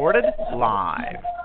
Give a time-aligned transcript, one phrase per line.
[0.00, 1.39] Recorded live.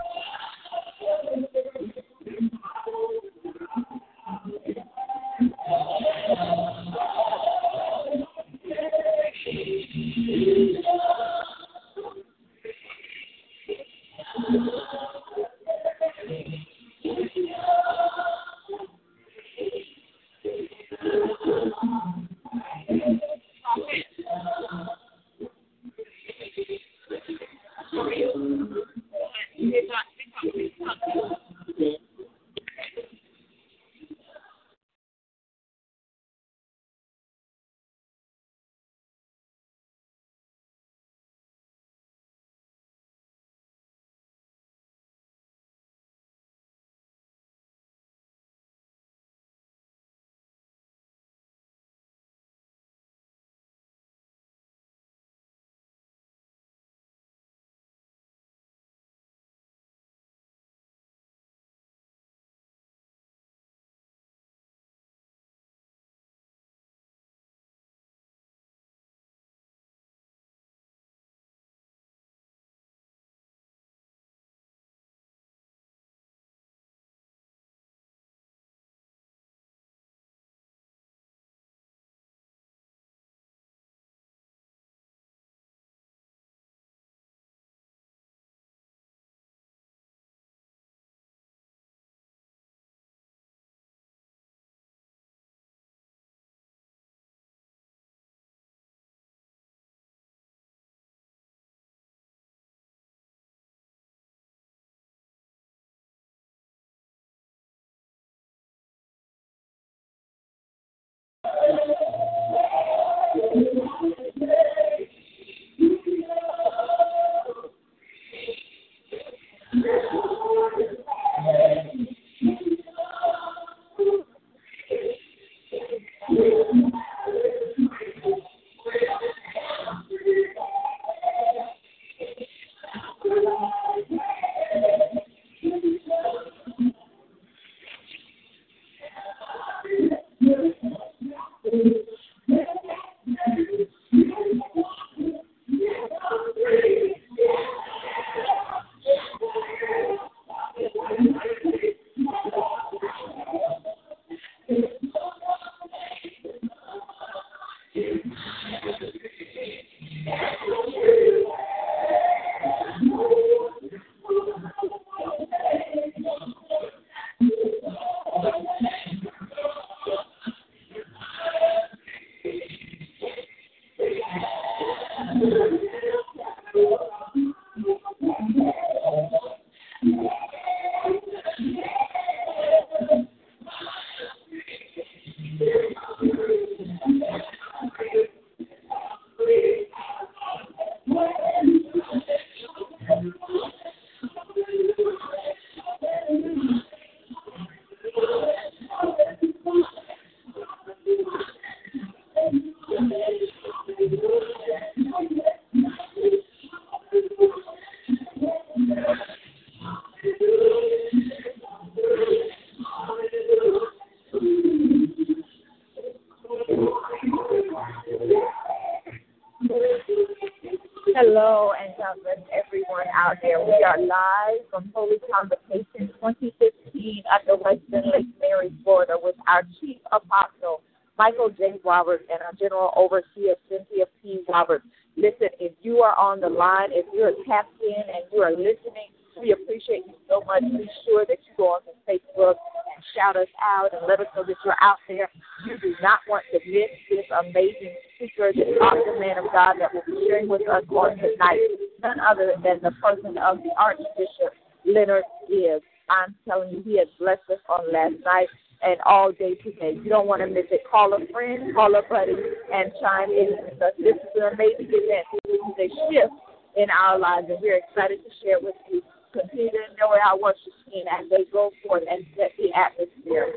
[221.36, 223.60] Hello and God bless everyone out there.
[223.60, 229.64] We are live from Holy Convocation 2015 at the Westin Lake Mary, Florida, with our
[229.82, 230.80] Chief Apostle,
[231.20, 231.74] Michael J.
[231.84, 234.46] Roberts, and our General Overseer, Cynthia P.
[234.48, 234.86] Roberts.
[235.18, 239.12] Listen, if you are on the line, if you're tapped in and you are listening,
[239.36, 240.64] we appreciate you so much.
[240.64, 242.56] Be sure that you go on to Facebook
[242.96, 245.30] and shout us out and let us know that you're out there.
[245.68, 249.94] You do not want to miss this amazing speaker, this awesome man of God that
[249.94, 251.60] will be sharing with us on tonight.
[252.02, 254.54] None other than the person of the Archbishop
[254.86, 255.84] Leonard Gibbs.
[256.10, 258.48] I'm telling you, he has blessed us on last night.
[258.84, 259.98] and all day today.
[259.98, 260.84] You don't want to miss it.
[260.90, 262.36] Call a friend, call a buddy,
[262.74, 263.94] and chime in with us.
[263.98, 265.26] This is an amazing event.
[265.48, 266.34] This is a shift
[266.78, 269.02] in our lives, and we're excited to share with you.
[269.34, 273.55] Continue to enjoy our worship team as they go forth and set the atmosphere.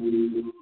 [0.00, 0.57] Jesus.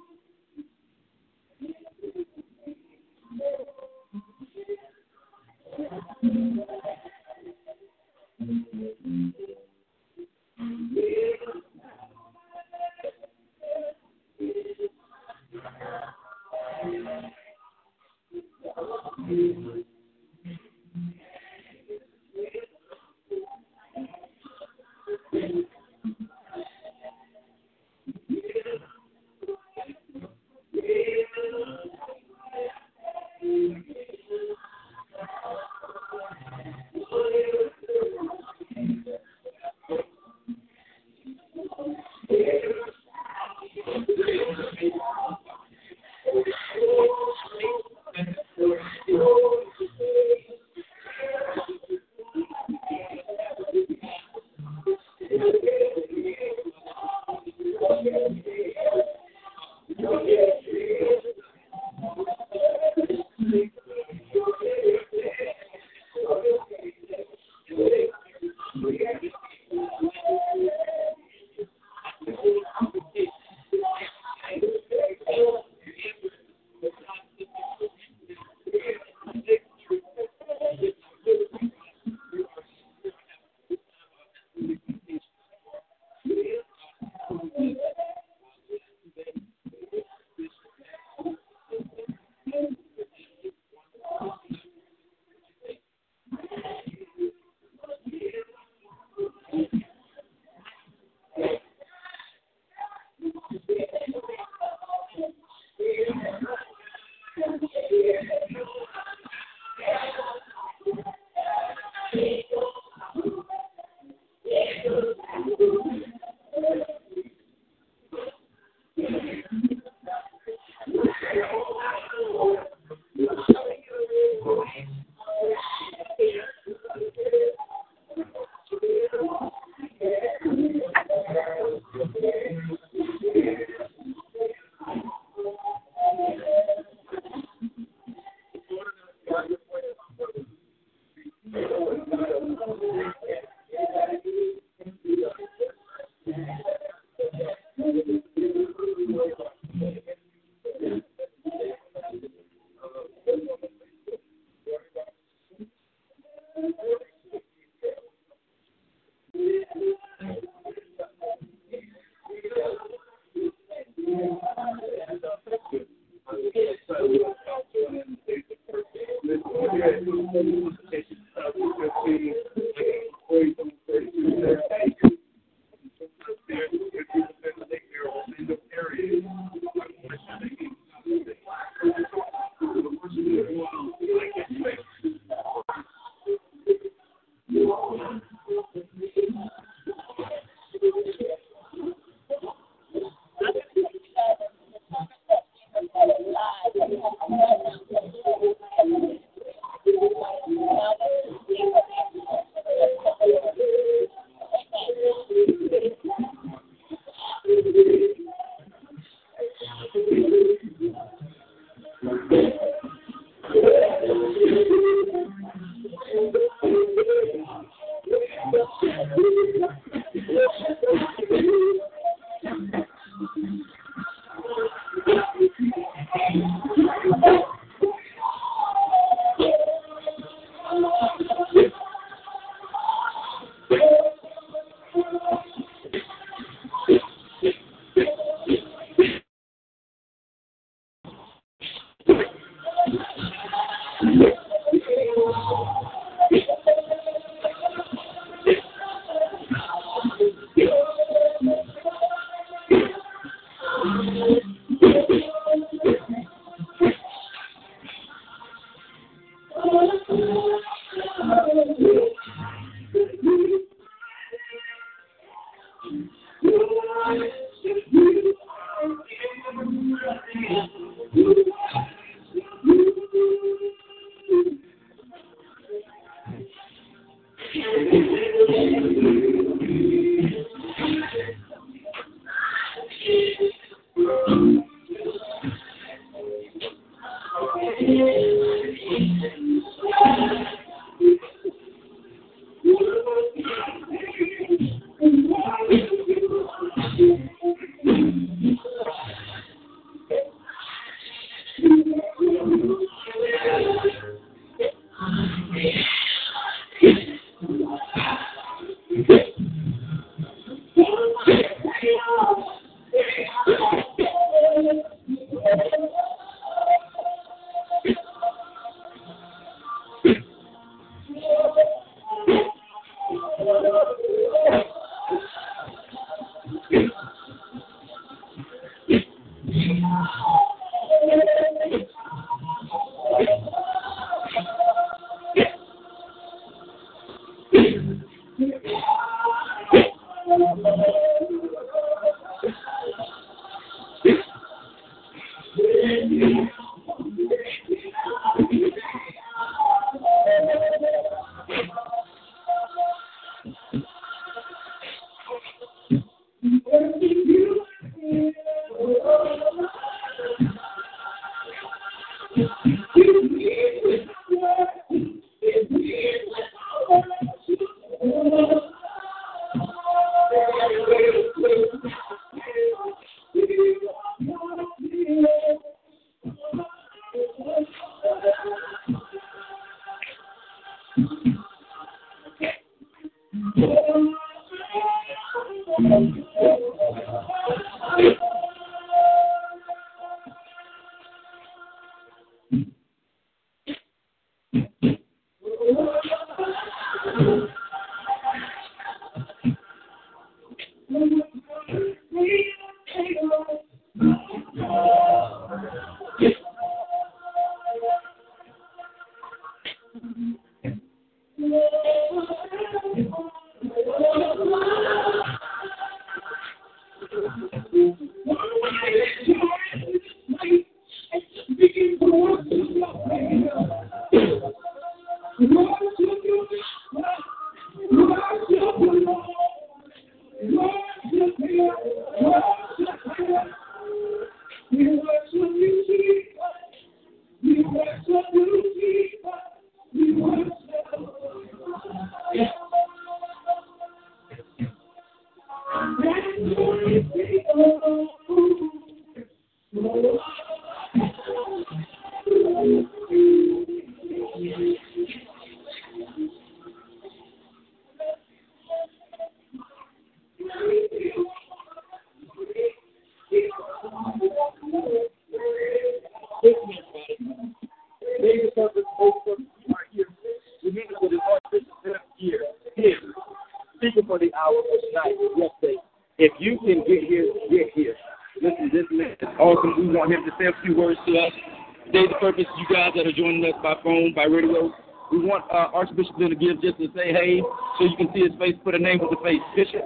[483.61, 484.73] By phone, by radio.
[485.11, 487.41] We want uh, Archbishop to give just to say hey,
[487.79, 489.41] so you can see his face, put a name with the face.
[489.55, 489.83] Bishop.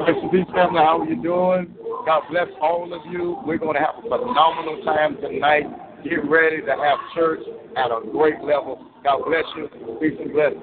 [0.00, 1.74] Archbishop family, how are you doing?
[2.06, 3.42] God bless all of you.
[3.44, 5.64] We're going to have a phenomenal time tonight.
[6.04, 7.40] Get ready to have church
[7.76, 8.86] at a great level.
[9.02, 9.68] God bless you.
[9.98, 10.62] Peace and blessings.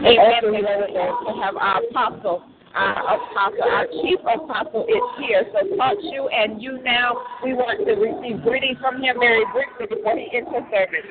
[0.00, 0.40] Amen.
[0.42, 5.42] We're going to have our apostle our apostle, our chief apostle is here.
[5.50, 9.90] So touch you and you now, we want to receive greetings from him, Mary Brixton,
[9.90, 11.06] before he enters service.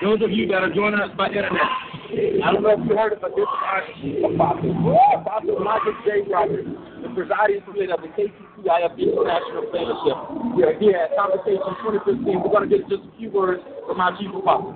[0.00, 3.12] Those of you that are joining us by internet, I don't know if you heard
[3.12, 4.72] it, but this is our chief apostle,
[5.20, 6.24] Apostle Michael J.
[6.24, 6.68] Roberts,
[7.04, 10.16] the presiding priest of the KCCIF International Fellowship.
[10.56, 11.68] We are here at Convocation
[12.00, 12.24] 2015.
[12.40, 14.72] We're going to get just a few words from our chief apostle.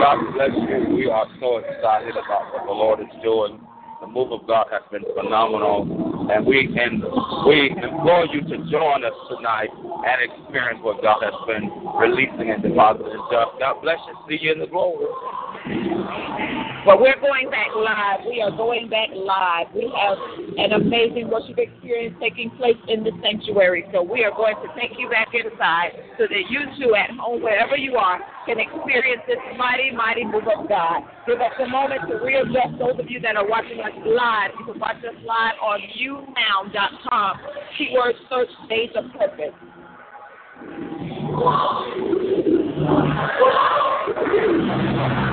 [0.00, 0.96] God bless you.
[0.96, 3.60] We are so excited about what the Lord is doing
[4.00, 5.88] the move of God has been phenomenal,
[6.30, 7.02] and we and
[7.46, 12.62] we implore you to join us tonight and experience what God has been releasing and
[12.62, 13.20] depositing.
[13.30, 14.14] God bless you.
[14.28, 15.06] See you in the glory.
[16.86, 18.22] But we're going back live.
[18.24, 19.66] We are going back live.
[19.74, 20.16] We have
[20.56, 23.84] an amazing worship experience taking place in the sanctuary.
[23.92, 27.42] So we are going to take you back inside so that you too at home,
[27.42, 31.02] wherever you are, can experience this mighty, mighty move of God.
[31.26, 34.52] Give us a moment to readjust those of you that are watching us live.
[34.60, 37.36] You can watch us live on younow.com.
[37.76, 39.58] Keyword search Days of Purpose.
[41.34, 41.82] Wow.
[43.42, 45.32] Wow.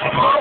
[0.00, 0.37] Come on.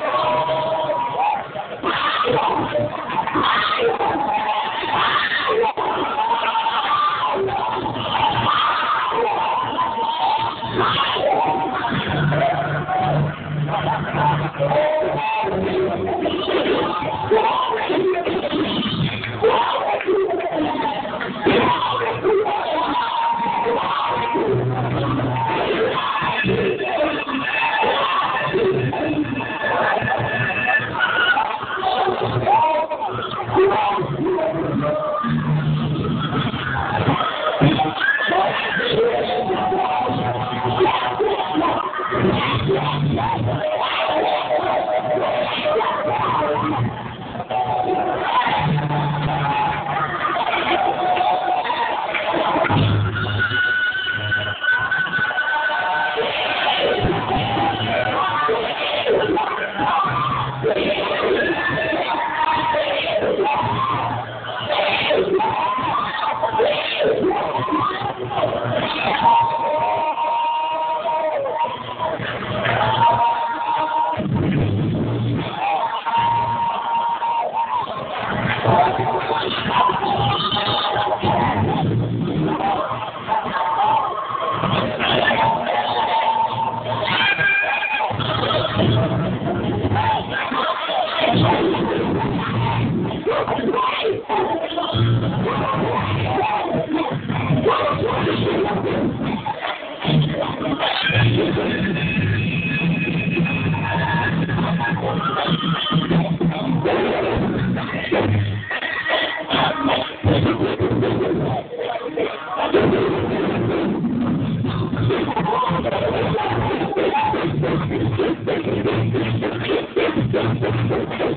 [120.90, 121.37] Thank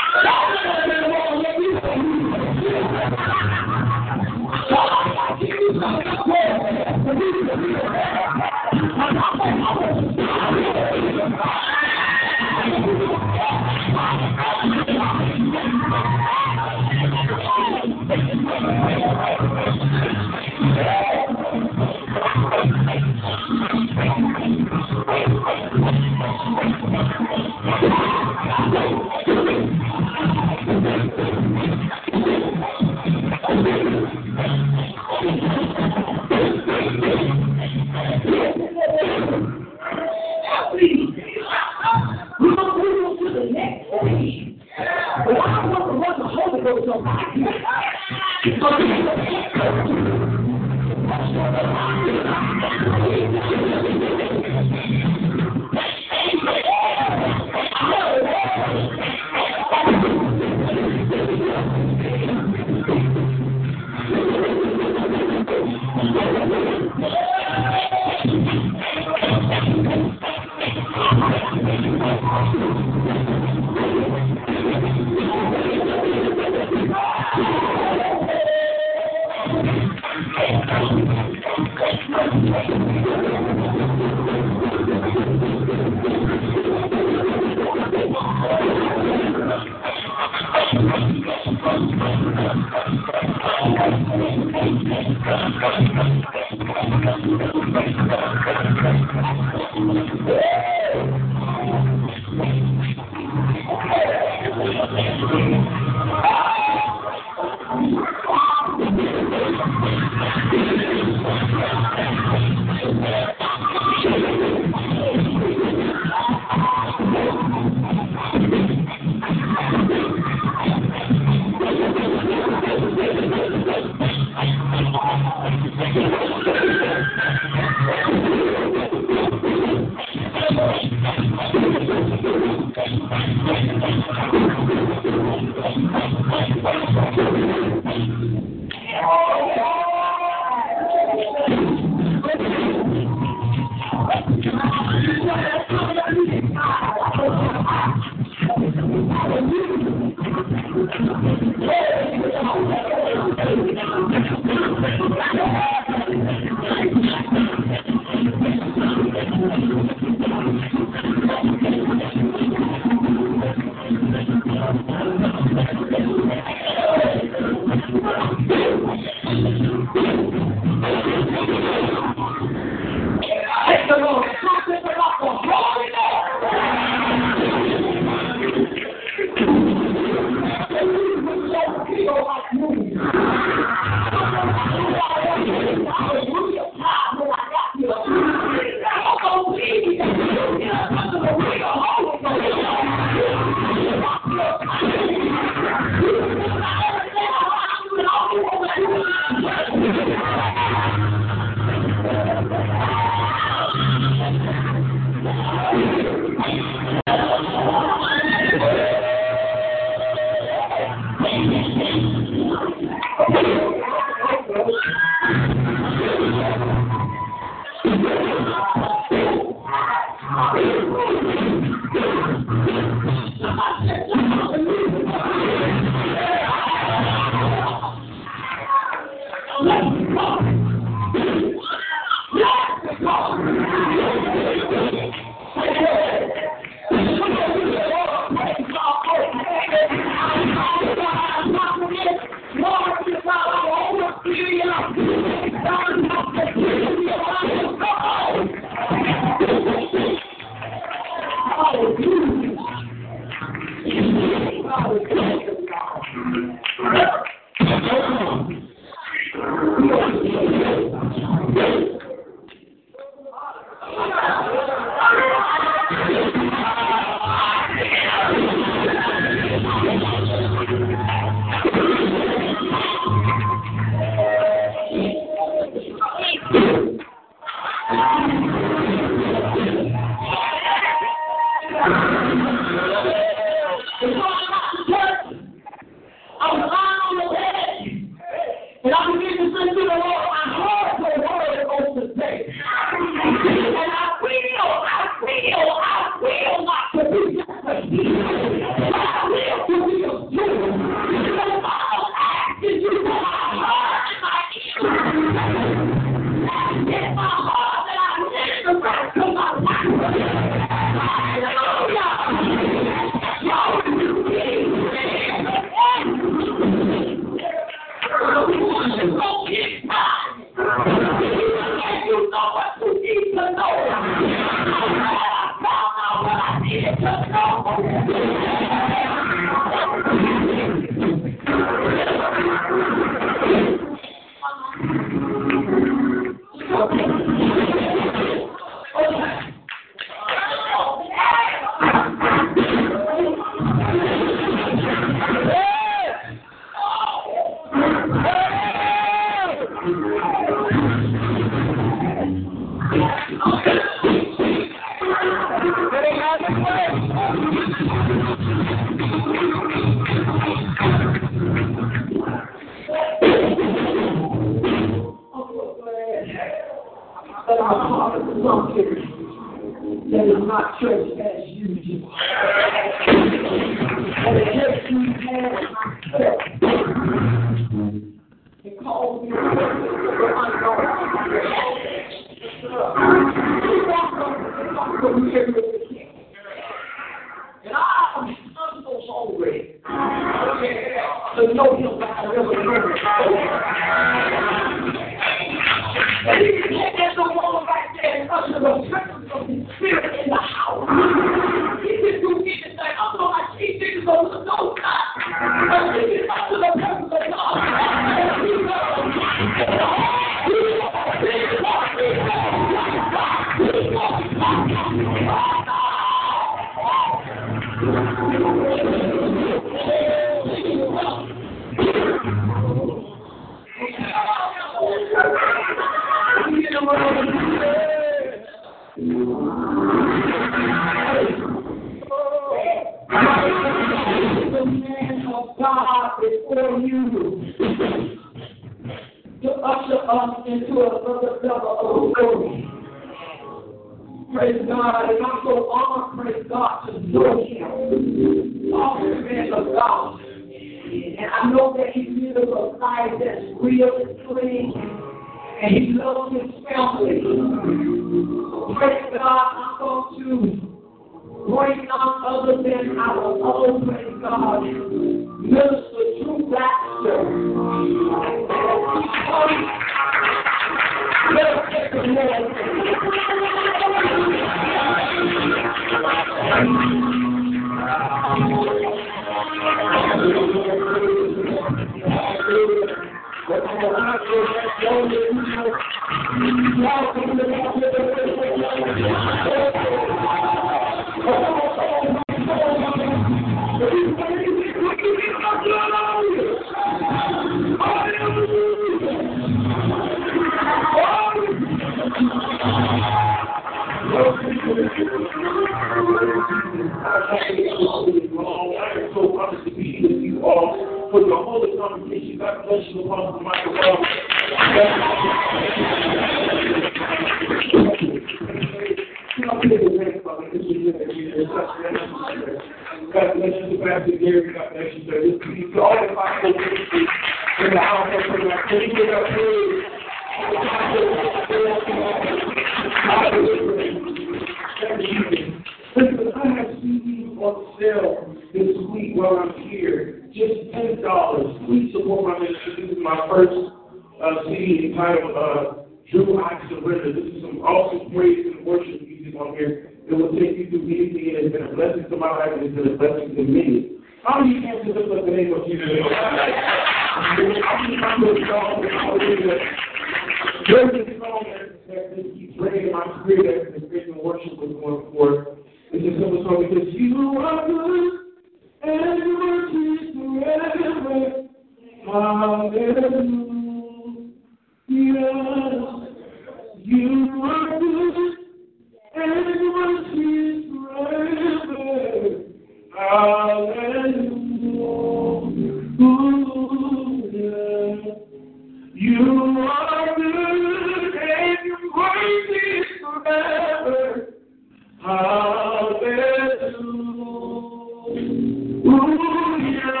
[598.91, 600.00] Hallelujah.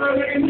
[0.00, 0.49] Jesus.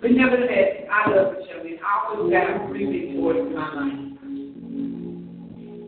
[0.00, 1.68] But nevertheless, I love each other.
[1.82, 4.02] I always got a voice in my life.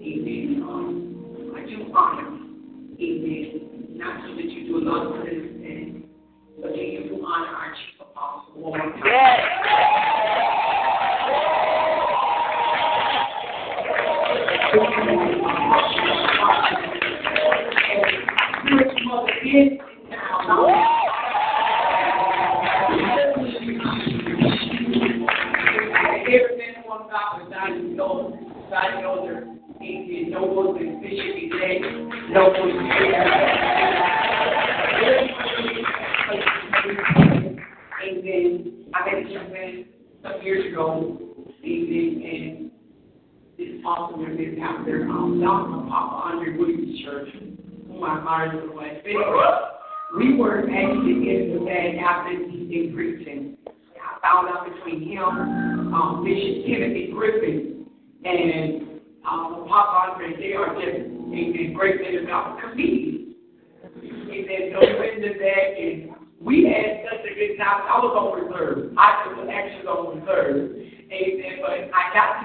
[0.02, 0.62] Amen.
[0.66, 2.28] Um, I do honor.
[3.01, 3.48] Amen.
[3.94, 5.12] Not so that you do a lot of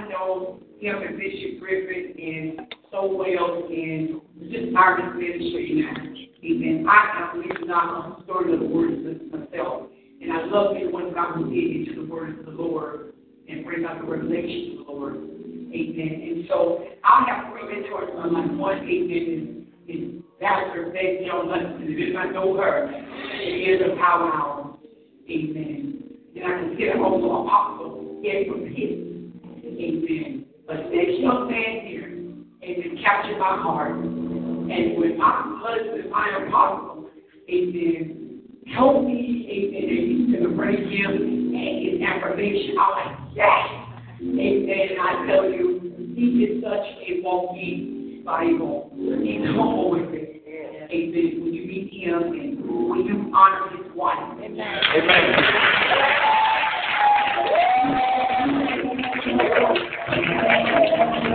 [0.10, 4.22] know him and Bishop Griffin and so well and
[4.52, 6.10] just our ministry now.
[6.44, 6.86] Amen.
[6.90, 8.96] I am really not a story of the words
[9.32, 9.88] myself.
[10.22, 13.14] And I love being one God who get into the words of the Lord
[13.48, 15.16] and bring out the revelation of the Lord.
[15.16, 16.22] Amen.
[16.24, 18.52] And so I have three mentors in uh, my life.
[18.58, 21.86] One, amen, is, is Pastor Becky Jones Hudson.
[21.88, 22.90] If not know her,
[23.40, 24.78] she is a power hour.
[25.30, 26.04] Amen.
[26.36, 29.10] And I consider also Apostle Edward Pitt.
[29.80, 30.46] Amen.
[30.68, 32.12] But this young man here,
[32.62, 33.96] amen, captured my heart.
[33.96, 37.10] And when my husband, my apostle,
[37.50, 38.42] amen,
[38.76, 43.80] helped me, amen, and he's going to bring him and his affirmation, I'm like, yes.
[44.22, 44.90] Amen.
[45.00, 48.92] I tell you, he is such a walking Bible.
[48.94, 50.44] He's humble with it.
[50.92, 51.42] Amen.
[51.42, 54.38] When you meet him and when you honor his wife.
[54.44, 54.82] Amen.
[54.94, 56.79] did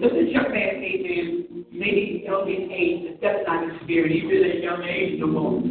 [0.00, 4.12] So this young man, amen, maybe young in age, but that's not his spirit.
[4.12, 5.62] He's really a young age no more.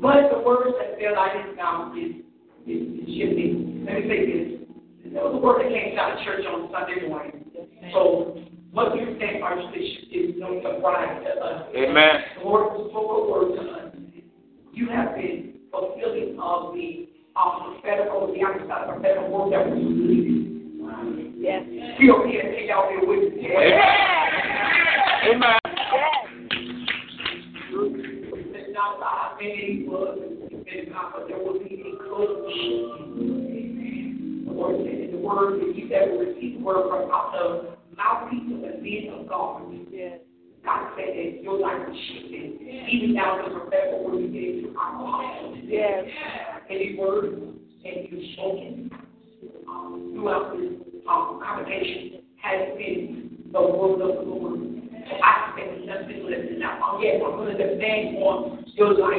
[0.00, 2.24] But the words that fell out his mouth is,
[2.66, 3.84] is, is shifting.
[3.84, 4.60] Let me say this.
[5.12, 7.44] There was a word that came out of church on Sunday morning.
[7.92, 8.38] So
[8.72, 11.66] what you think, Archbishop, is no surprise to us.
[11.76, 12.14] Amen.
[12.38, 13.94] The Lord spoke a word to us.
[14.72, 17.08] You have been fulfilling of the
[17.40, 20.50] um, prophetical, the apostolic prophetical word that was released.
[21.40, 21.64] Yes.
[21.96, 23.32] Still here, take out your witness.
[25.24, 25.60] Amen.
[28.52, 34.44] It's not about how many was, but there will be a close Amen.
[34.46, 37.32] The Lord said in the word that you that will receive the word from out
[37.32, 39.62] the mouthpiece of the men of God.
[39.90, 40.20] Yes.
[40.64, 42.86] God said that your life is shifting.
[42.90, 45.58] Even now, the prophetic word you gave to our apostles.
[45.64, 46.04] Yes.
[46.68, 48.90] Any word that you've spoken
[49.68, 50.70] um, throughout this
[51.08, 54.60] um, convocation has been the word of the Lord.
[54.60, 56.78] So I expect nothing less than that.
[56.84, 59.16] Oh, yes, I'm going to demand on your life.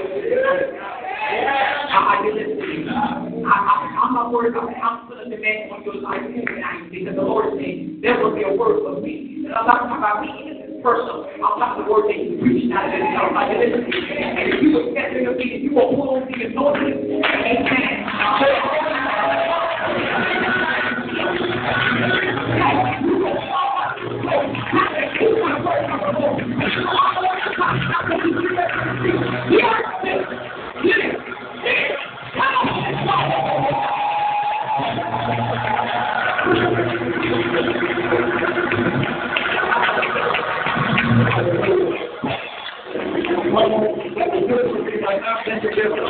[1.89, 2.87] I, I listen.
[2.87, 4.83] I, I, I'm not worried about that.
[4.83, 8.43] I'm going to demand on your life tonight because the Lord said there will be
[8.43, 9.43] a word for me.
[9.45, 11.29] And I'm not talking about me personal.
[11.33, 13.05] I'm talking the word that you preach of this.
[13.15, 13.85] I'm like, listen.
[13.85, 14.77] And if you
[15.17, 17.21] in the meeting, you will pull on the anointing.
[17.23, 17.91] Amen.
[45.61, 46.01] Thank you.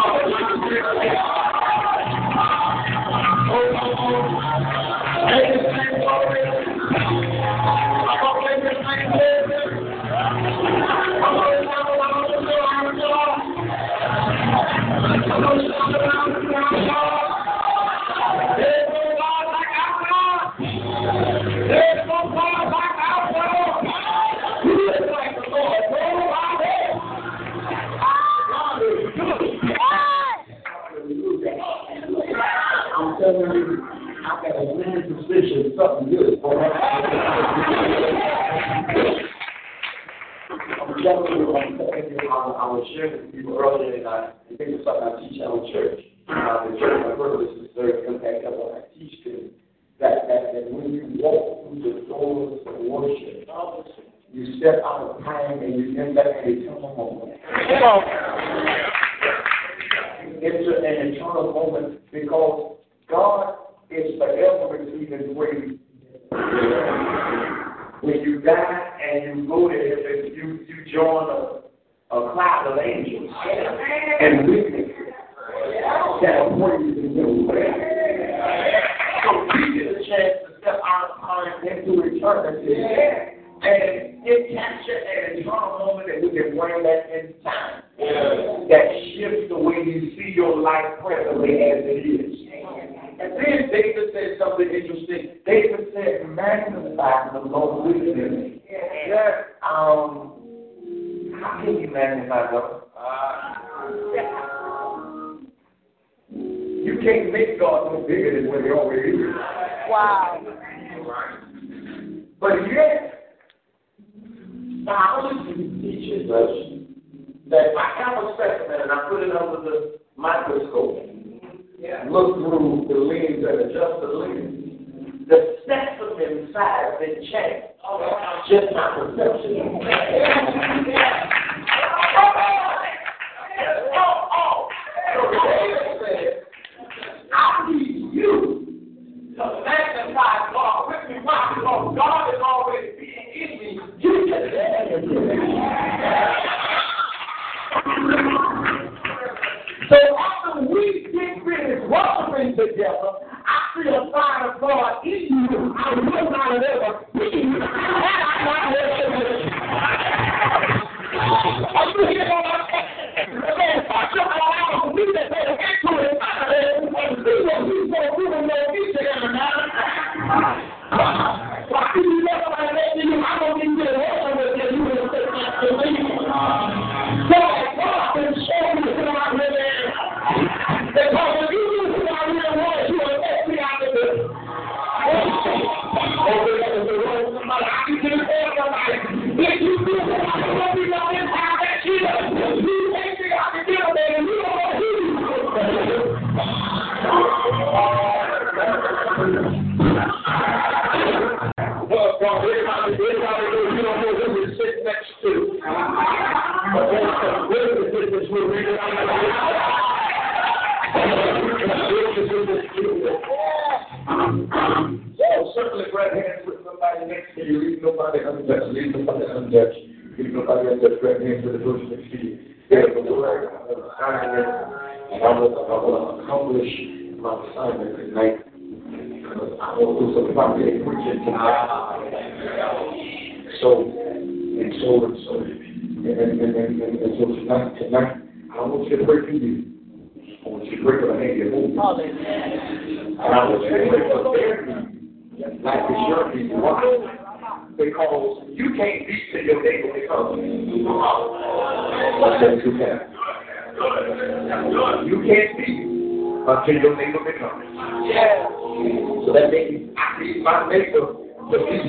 [41.01, 44.77] definitely would like to thank you on, on what with you earlier that I think
[44.77, 45.99] it's something I teach at my church.
[46.29, 47.70] Uh, the church, my purpose is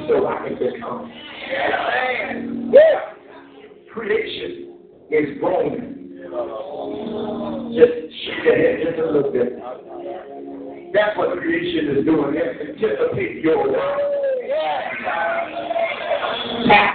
[0.08, 1.12] so I can become.
[2.72, 3.14] Yeah.
[3.92, 4.78] Creation
[5.10, 5.92] is growing.
[7.74, 7.92] Just
[8.24, 9.58] shake your head just a little bit.
[10.94, 12.34] That's what creation is doing.
[12.36, 13.68] It's anticipate your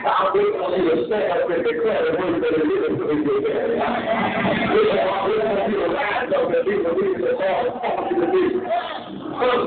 [0.08, 2.40] I on you to stand up and declare we
[7.82, 7.97] to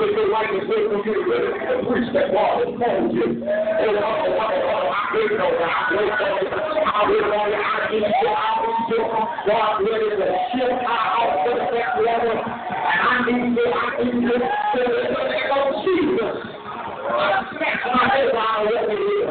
[0.01, 1.21] that for you
[1.85, 3.45] preach that God has called you.
[3.45, 4.25] And I
[5.13, 5.41] didn't
[6.89, 7.53] I live on.
[7.53, 7.61] I.
[7.61, 8.51] I.
[9.47, 10.21] God let it
[10.53, 10.73] shift
[12.01, 12.33] to.
[12.33, 12.49] And
[13.01, 13.73] I need it.
[13.73, 14.43] I need it.
[14.73, 14.81] So
[15.53, 16.37] of Jesus.
[17.11, 19.29] I snatch to, I let it in.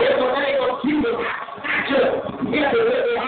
[0.00, 0.26] It's the
[0.60, 1.16] of Jesus.
[1.64, 1.88] I
[2.84, 3.19] it.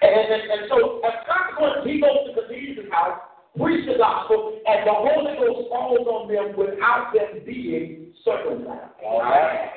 [0.00, 3.20] And, and, and so, as a consequence, he goes to the Cornelius' house,
[3.58, 8.96] preaches the gospel, and the Holy Ghost falls on them without them being circumcised.
[9.04, 9.74] All right.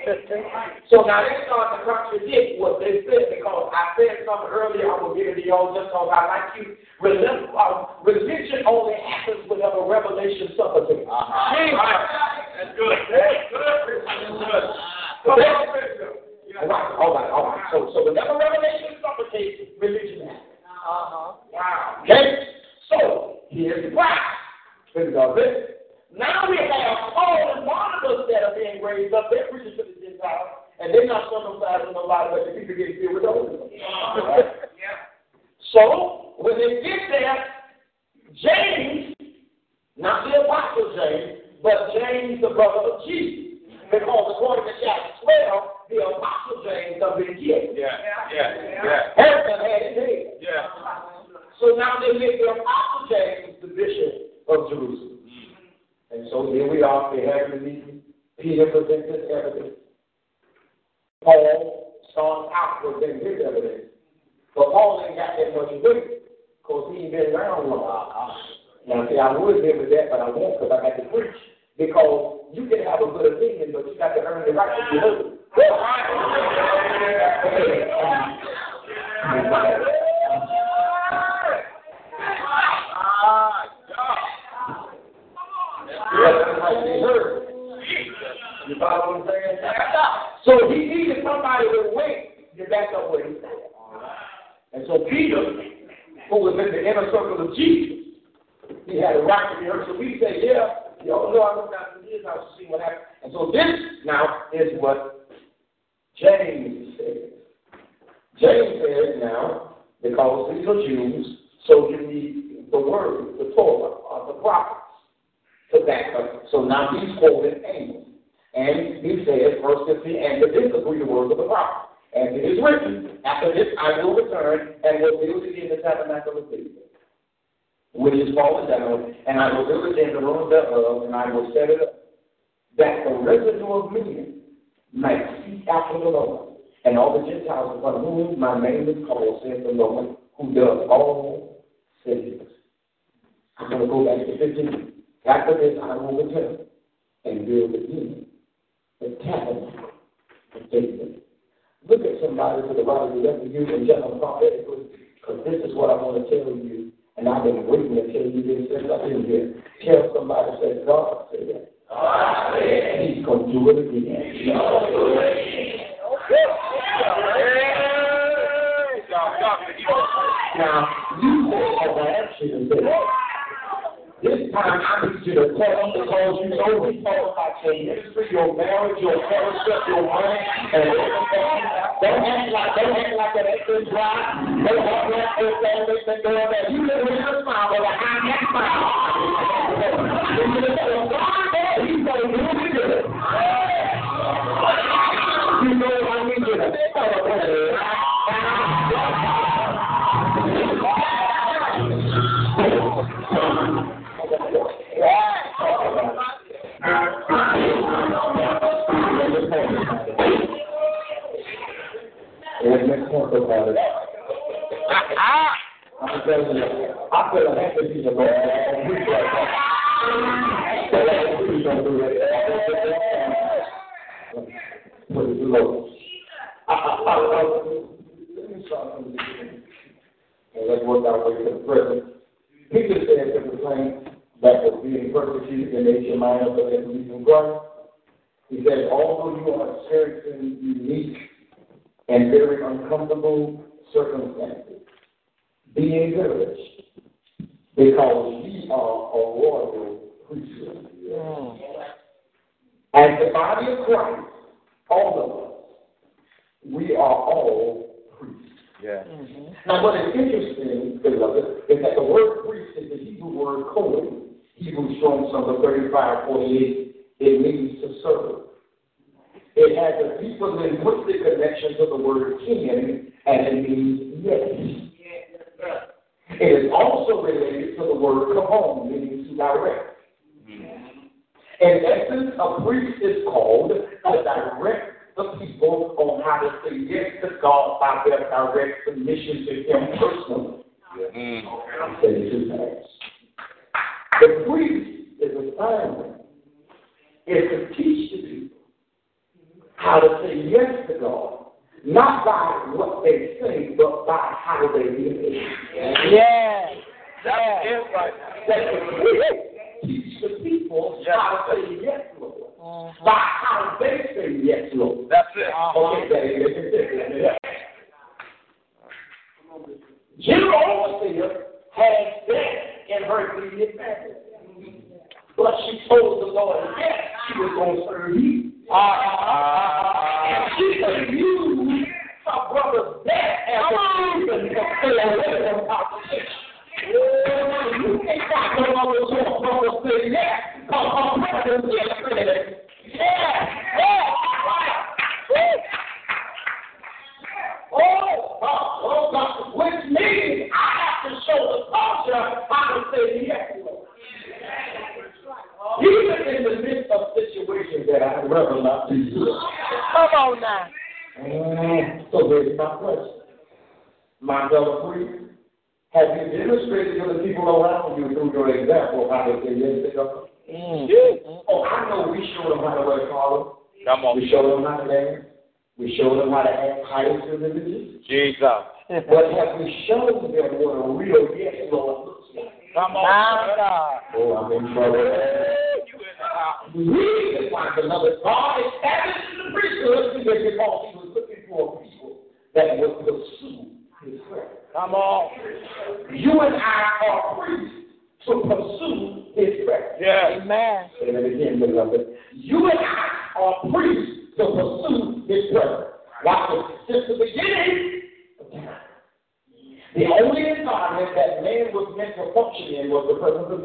[0.90, 5.02] so now they start to contradict what they said because I said something earlier I
[5.02, 6.78] was giving to y'all just because I like you.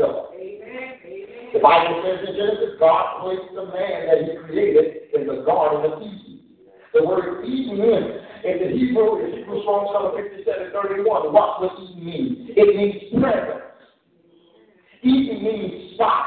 [0.00, 1.50] Was the presence of God.
[1.52, 5.92] The Bible says in Genesis, God placed the man that he created in the Garden
[5.92, 6.40] of Eden.
[6.94, 7.80] The word Eden
[8.44, 12.54] in the Hebrew, in Hebrew Strong number 5731, what does Eden mean?
[12.56, 13.66] It means presence.
[15.02, 16.26] Eden means spot.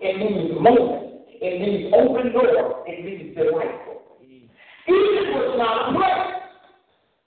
[0.00, 1.26] It means moment.
[1.40, 2.84] It means open door.
[2.86, 4.02] It means delightful.
[4.86, 6.41] Eden was not a place.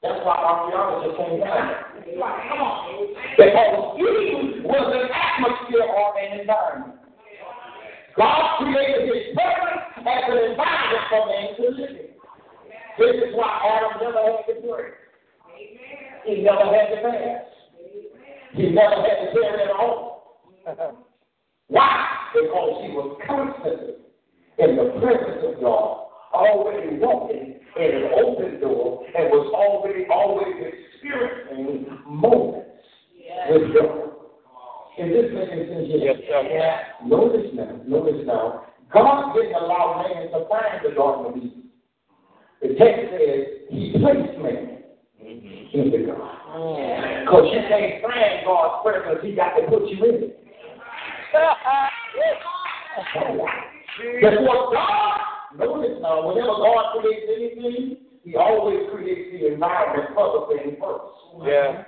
[0.06, 1.66] That's why archaeologists came down.
[2.06, 3.10] Come on.
[3.34, 7.02] Because Eden was an atmosphere or an environment.
[8.14, 12.14] God created his presence as an environment for man to live in.
[13.02, 14.94] This is why Adam never had to pray.
[16.26, 17.50] He never had to fast.
[18.54, 20.92] He never had to carry an altar.
[21.68, 22.08] Why?
[22.34, 24.06] Because he was constantly
[24.60, 30.56] in the presence of God, already walking in an open door, and was already always
[30.56, 32.70] experiencing moments
[33.50, 34.02] with God.
[34.98, 35.92] Is this making sense?
[35.92, 36.42] Yes, sir.
[37.06, 41.64] Notice now, notice now, God didn't allow man to find the Garden of Eden.
[42.62, 44.84] The text says he placed man
[45.20, 45.78] mm-hmm.
[45.78, 46.32] into God.
[47.28, 50.32] Because you can't find God's presence, he got to put you in it.
[54.22, 54.72] Guess what?
[54.72, 55.20] God,
[55.58, 61.46] notice now, whenever God creates anything, he always creates the environment for the thing first.
[61.46, 61.86] Yeah.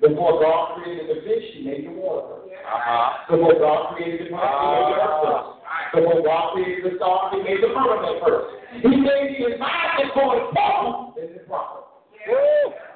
[0.00, 2.44] Before God created the fish, he made the water.
[2.52, 3.36] Uh-huh.
[3.36, 5.24] Before God created the plant, he made the earth ah.
[5.24, 5.56] first.
[5.94, 8.48] Before God created the stars, he made the firmament first.
[8.82, 11.84] He made the environment for it form, then the prophet.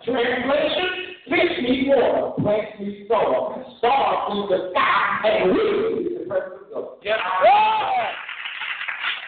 [0.05, 0.88] Translation,
[1.28, 5.62] fish need water, plants need soil, stars need the sky, and we
[6.02, 7.05] need the presence of God.
[7.05, 7.18] Yes.
[7.20, 8.30] Ah!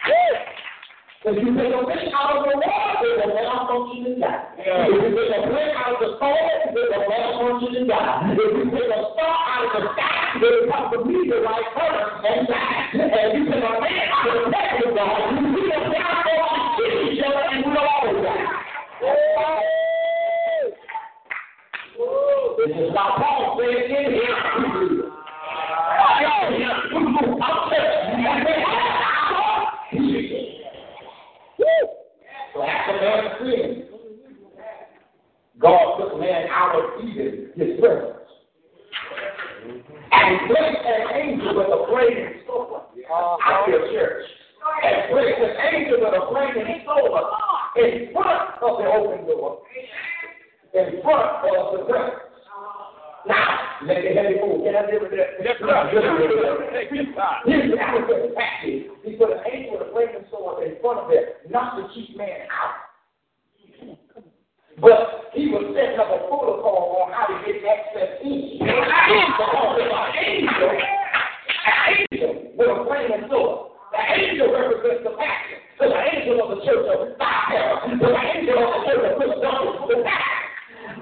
[0.05, 4.43] If you take a fish out of the water, will malfunction and die.
[4.59, 4.91] Yeah.
[4.91, 8.35] If you take a plant out of the soil, it will malfunction and die.
[8.35, 12.27] If you take a star out of the sky, it will come to meteorite first
[12.27, 13.07] and die.
[13.07, 16.75] And you take a man out of the presence of God, we will malfunction and
[16.75, 18.43] kill each other, and we'll all die.
[22.59, 24.35] This is why Paul said in here.
[24.35, 24.83] Ah.
[28.63, 28.72] So
[32.63, 33.83] after man sinned,
[35.59, 38.19] God took man out of Eden, his presence.
[40.11, 42.81] And placed an angel with a flaming sword
[43.11, 44.25] out your church.
[44.83, 47.23] And placed an angel with a flaming sword
[47.77, 49.61] in front of the open door,
[50.73, 52.32] in front of the presence.
[53.25, 54.67] Now, let the heavy move.
[54.67, 55.39] Can I live with that?
[55.39, 55.87] That's right.
[55.95, 58.91] Here's the adequate package.
[59.03, 62.17] He put an angel with a flaming sword in front of it, not to keep
[62.17, 62.83] man out.
[64.81, 68.59] But he was setting up a protocol on how to get access in.
[68.59, 75.63] Because if an angel, an angel with a flaming sword, the angel represents the passion.
[75.79, 79.15] So the angel of the church of fire, so the angel of the church of
[79.15, 80.42] Philadelphia, the passion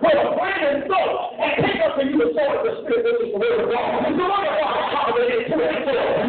[0.01, 3.61] with a flaming sword and pick up to you the of the Spirit, the word
[3.61, 4.05] of God.
[4.05, 4.25] The the
[4.91, 6.25] I the you,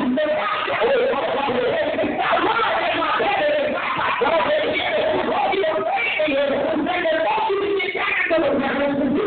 [7.49, 9.22] you to get into the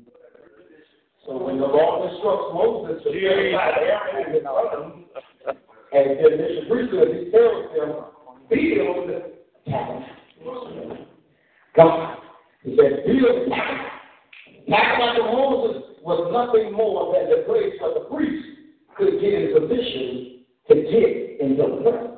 [1.25, 3.09] so when the Lord instructs Moses to
[5.93, 7.89] and the initial priesthood, he tells them,
[8.49, 9.23] build.
[11.75, 12.17] God,
[12.63, 13.91] he said, build the tabernacle.
[14.69, 18.45] Tabernacle Moses was nothing more than the place where the priest
[18.97, 22.13] could get in position to get in the presence.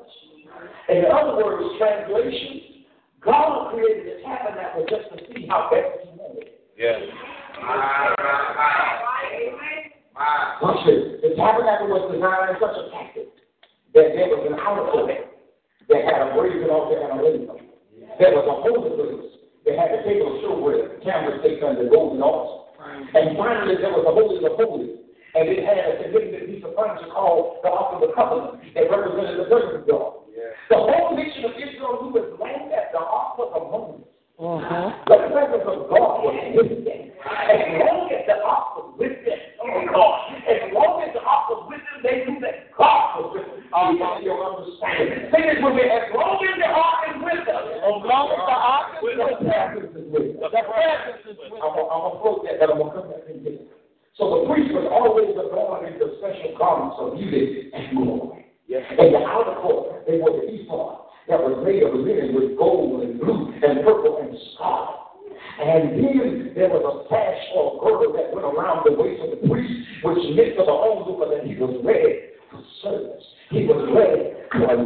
[0.90, 2.79] In other words, translation,
[3.22, 6.50] God created the tabernacle just to see how best he wanted.
[6.78, 7.02] Yes.
[10.62, 11.20] Watch this.
[11.24, 13.28] The tabernacle was designed in such a tactic
[13.94, 17.60] that there was an outer court that had a brazen altar and a lintel.
[18.20, 19.32] There was a holy place
[19.66, 22.72] that had the table of showbread, candlestick, and the golden altar.
[22.80, 24.96] And finally, there was a holy of holies.
[25.36, 28.90] And it had a significant piece of furniture called the Ark of the Covenant that
[28.90, 30.19] represented the presence of God.
[30.70, 34.10] The whole nation of Israel who was long at the Ark was among them,
[34.40, 37.12] the presence of God was with them.
[37.20, 41.52] As long as the ark was with them, oh God, as long as the ark
[41.52, 43.68] was with them, they knew that God was with them.
[43.68, 43.92] Uh-huh.
[43.92, 45.28] Oh, God, you understand.
[45.36, 45.84] Say this with me.
[45.92, 49.00] As long as the ark is with us, oh as long as the ark is
[49.04, 50.52] with us, the presence is with us.
[50.56, 51.68] The presence is with us.
[51.68, 53.68] I'm going to quote that, but I'm going to come back and get it.
[54.16, 58.49] So the priest was always adorned in the special garments of beauty and glory.
[58.70, 58.86] Yes.
[59.00, 63.02] In the outer court, they wore the ephod that was made of linen with gold
[63.02, 65.10] and blue and purple and scarlet.
[65.58, 69.50] And then there was a sash or girdle that went around the waist of the
[69.50, 69.74] priest,
[70.06, 73.26] which meant to the onlooker that he was ready for service.
[73.50, 74.78] He was ready for a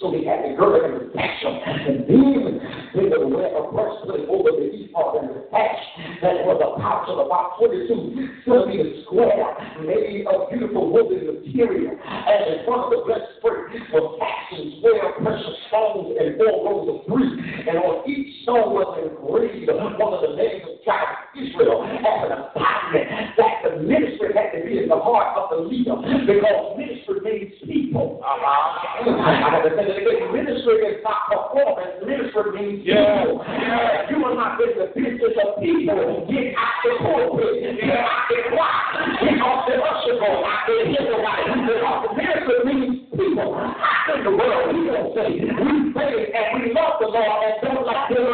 [0.00, 1.54] So he had the girdle and the on.
[1.66, 2.62] And then
[2.94, 5.82] they would wear a breastplate over the ephod and the sash
[6.22, 11.98] that was a pouch of about 22 centimeters square, made of beautiful woven material.
[11.98, 16.98] And in front of the breastplate was fastened 12 precious stones and four rows of
[17.10, 17.34] three.
[17.66, 19.66] And on each stone was engraved
[19.98, 23.06] one of the names of God Israel as an assignment
[23.36, 27.52] that the ministry had to be in the heart of the leader because ministry means
[27.62, 28.22] people.
[28.22, 28.78] Uh-huh.
[29.08, 30.28] I to say that again.
[30.32, 32.04] Ministry is not performance.
[32.04, 33.40] Ministry means people.
[33.40, 36.28] You are not in the business of people.
[36.28, 37.80] Get out the pulpit.
[37.80, 38.84] Get out the choir.
[39.24, 40.44] Get off the usher board.
[40.44, 41.48] Out the Israelite.
[41.64, 43.56] Because the ministry means people.
[43.56, 47.56] How in the world we don't say we pray and we love the Lord and
[47.64, 48.28] don't like the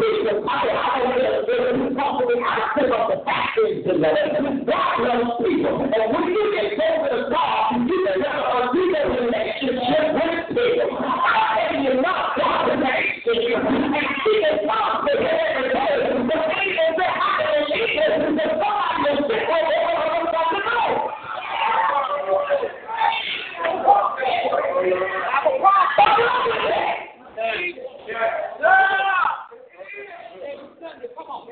[0.00, 0.20] other people?
[0.20, 0.70] You did it right.
[4.66, 5.76] God loves people.
[5.82, 10.90] And when you get closer to God, you develop a deeper relationship with people.
[10.96, 13.26] I tell you not, God makes.
[13.26, 13.40] And
[14.24, 15.94] He is not the every day.
[16.10, 20.60] The thing is that I believe is that God will sit over everyone from the
[31.16, 31.48] Come on,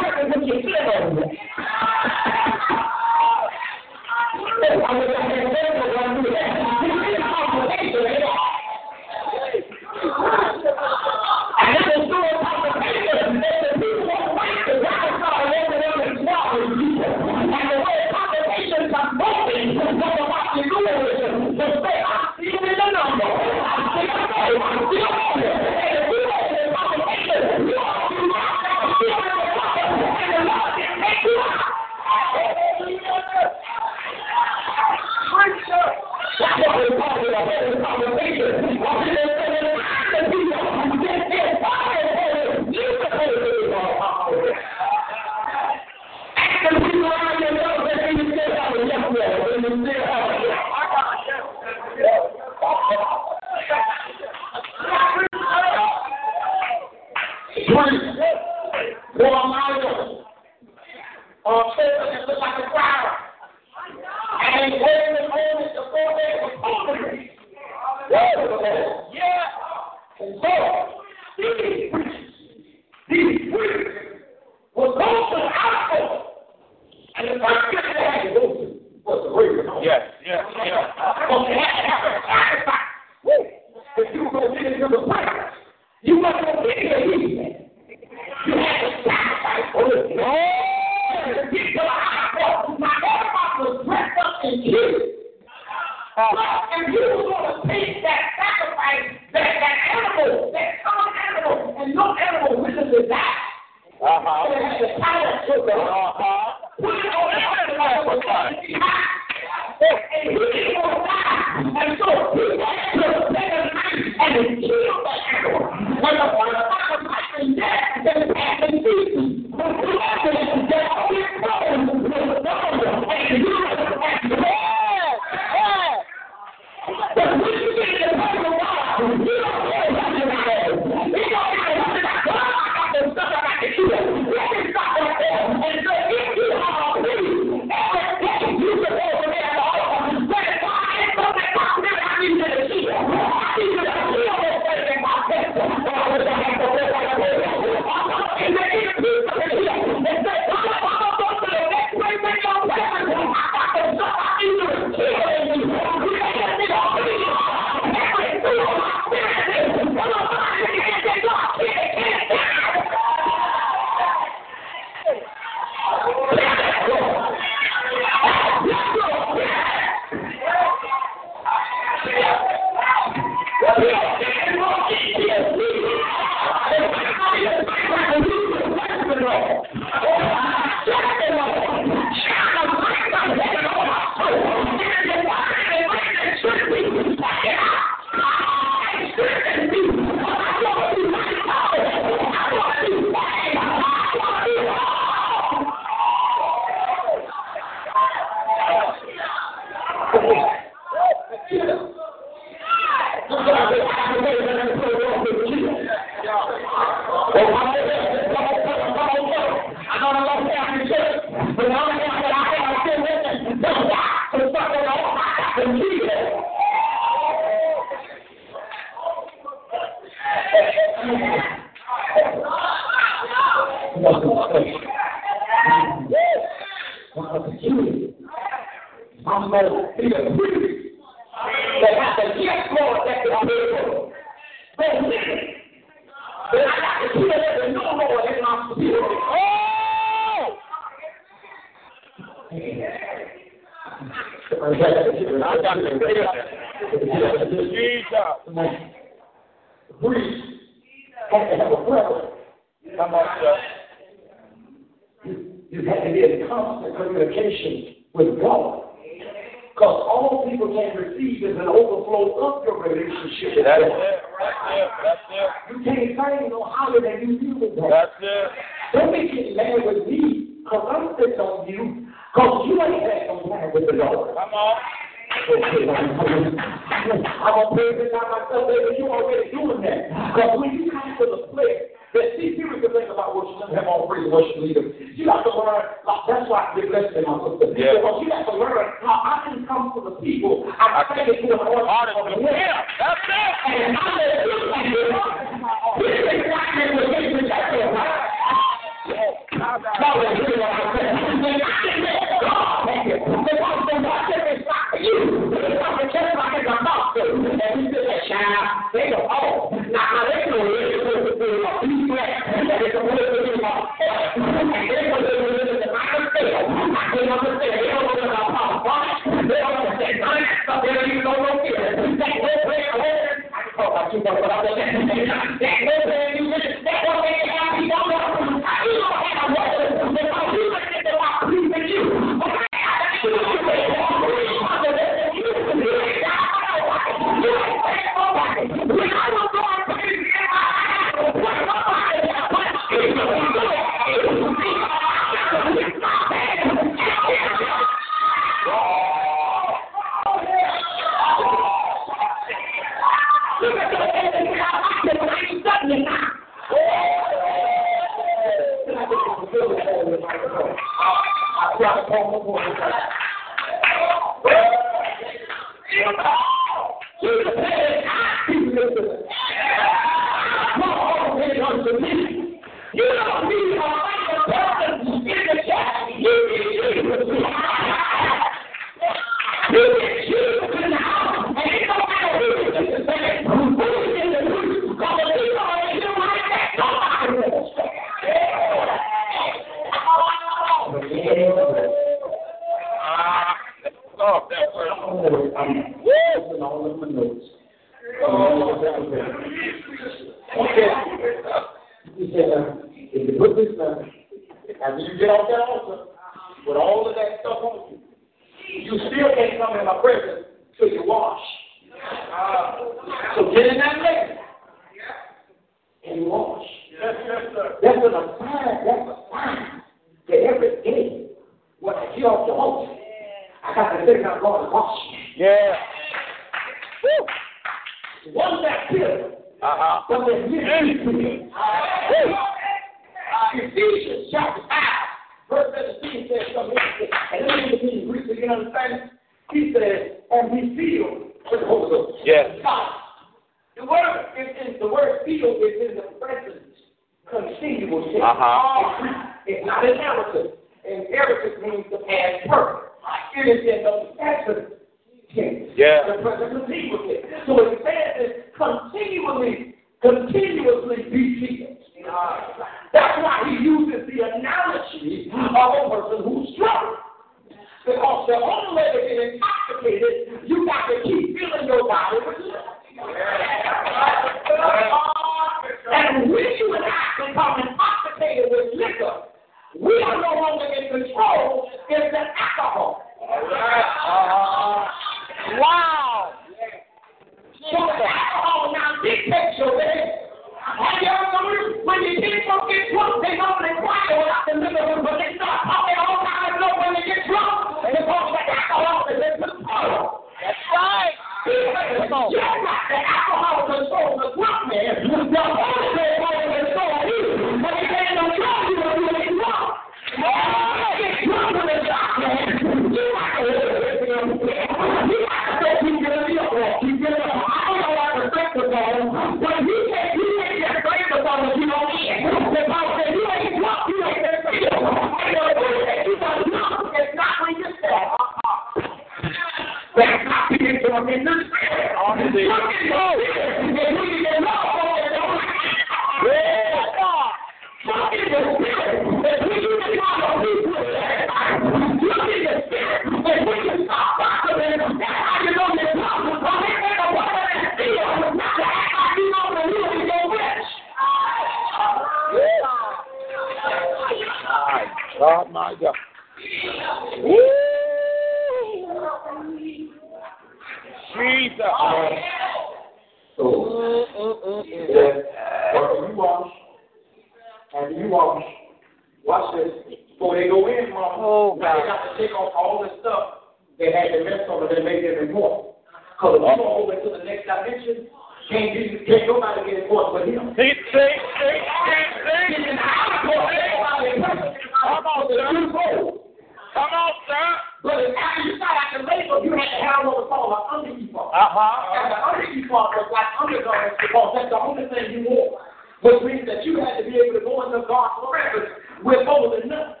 [595.00, 595.60] that's the only thing you wore.
[596.02, 598.72] Which means that you had to be able to go into God's presence
[599.04, 600.00] with more than nothing.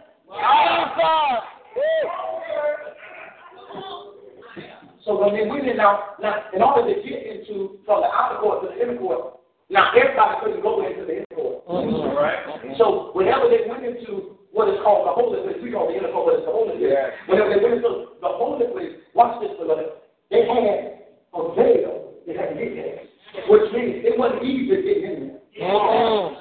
[5.04, 8.40] So when they went in now, now, in order to get into from the outer
[8.40, 11.64] court to the inner court, now everybody couldn't go into the inner court.
[11.68, 12.76] Right.
[12.76, 16.12] So whenever they went into what is called the holy place, we call the inner
[16.12, 16.96] court, but it's the holy place.
[16.96, 17.12] Yeah.
[17.28, 19.88] Whenever they went into the holy place, watch this, beloved,
[20.30, 23.09] they had a veil they had to get there,
[23.48, 25.70] which means it wasn't easy to get in there.
[25.70, 26.36] All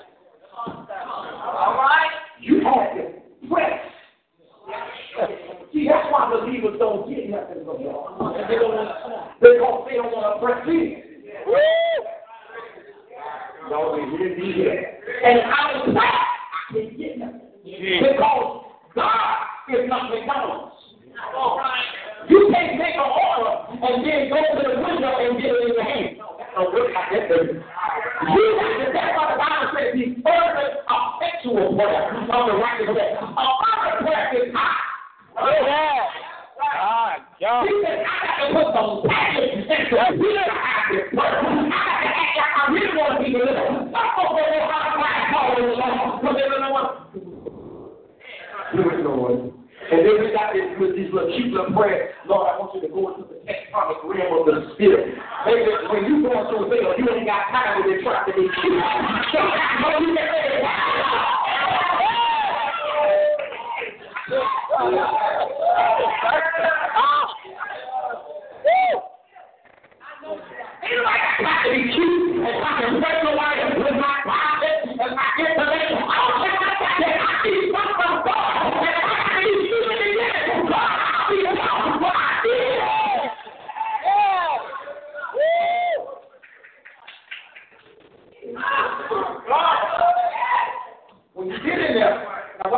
[1.75, 2.11] right?
[2.39, 3.03] You had to
[3.49, 3.79] press.
[5.73, 8.47] See, that's why believers don't get nothing from God.
[8.47, 11.03] They don't want because they don't want to press in.
[13.69, 14.81] No, they didn't do that.
[15.25, 16.25] And I back.
[16.49, 17.41] I can't get nothing.
[17.63, 19.37] Because God
[19.69, 20.75] is not McDonald's.
[21.35, 21.85] All right.
[22.29, 25.73] You can't make an order and then go to the window and get it in
[25.73, 26.17] your hand.
[26.59, 27.55] No, look at that, baby.
[27.55, 32.91] You got to, that's why the Bible says the fervent, effectual prayer of the righteous
[32.91, 33.15] man.
[33.15, 34.83] A fervent prayer is high.
[36.59, 37.63] My God.
[37.63, 41.39] He said, I got to put some passion into a real active prayer.
[41.39, 43.95] I got to act like I really want to be delivered.
[43.95, 47.15] Some folks don't know how to pray call it along because they don't know what.
[48.75, 49.58] Do it, Lord.
[49.89, 52.13] And then we got this these little cute little prayers.
[52.29, 55.17] Lord, I want you to go into the tectonic realm of the spirit.
[55.49, 58.33] Maybe when you go through a veil, you ain't got time to be trying to
[58.37, 58.77] be cute.
[59.33, 60.61] So, so you can say,
[70.85, 75.17] Anybody got time to be cute and try to break light with my pocket and
[75.17, 76.48] my intellect?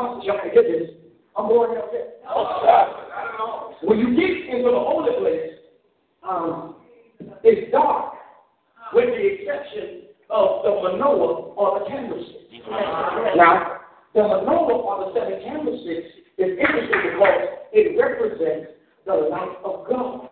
[0.02, 0.90] Now watch y'all can get this.
[1.38, 2.12] I'm going up there.
[3.84, 5.52] When you get into the holy place,
[6.24, 6.76] um,
[7.44, 8.14] it's dark,
[8.94, 12.62] with the exception of the menorah or the candlestick.
[13.36, 13.80] Now,
[14.14, 16.08] the menorah or the seven candlesticks
[16.38, 17.40] is interesting because
[17.72, 18.72] it represents
[19.06, 20.30] the light of God.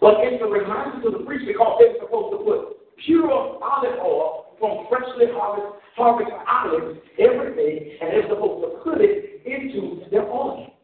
[0.00, 4.43] But it's a reminder to the priest because they're supposed to put pure olive oil
[4.58, 10.24] from freshly harvested harvest olives every day, and they're supposed to put it into their
[10.24, 10.74] oil.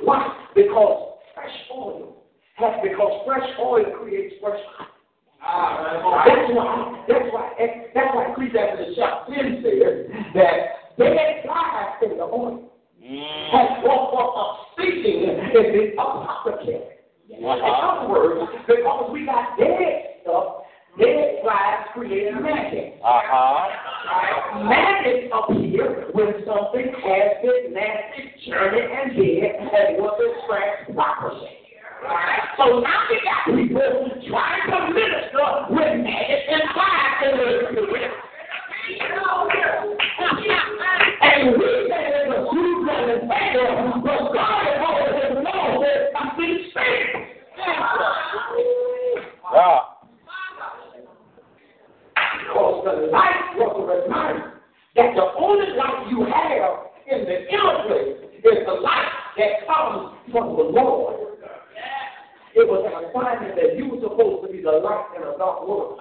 [0.00, 0.48] Why?
[0.54, 2.22] Because fresh oil
[2.56, 4.86] has because fresh oil creates fresh oil.
[5.42, 7.48] Ah, that's why, that's why,
[7.94, 12.70] that's why Ecclesiastes chapter 10 says that dead flies in the oil
[13.02, 13.50] mm.
[13.50, 14.44] has brought forth a
[14.76, 17.00] speaking in the apothecary.
[17.30, 20.59] In other words, because we got dead stuff,
[20.98, 22.94] dead flies create magic.
[23.04, 23.68] Uh-huh.
[24.66, 31.48] Magic appear when something has been nasty, churning, and dead, and was expressed properly.
[32.02, 32.40] Right?
[32.56, 37.44] So now we got people trying to minister with magic and flies in the
[41.22, 46.54] And we say there's a true and fail, but God has always known that something
[46.70, 47.30] strange.
[49.52, 49.89] Yeah.
[52.80, 54.56] Because the light was a reminder
[54.96, 60.16] that the only light you have in the inner place is the light that comes
[60.32, 61.36] from the Lord.
[62.56, 65.68] It was an assignment that you were supposed to be the light in a dark
[65.68, 66.00] world.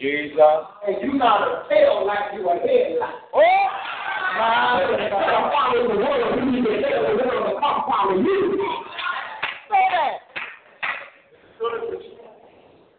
[0.00, 0.40] Jesus.
[0.88, 3.20] And you not a tail like you a headlight.
[3.36, 3.68] Oh,
[4.32, 8.56] Come follow the world, you need to tell the world to come follow you.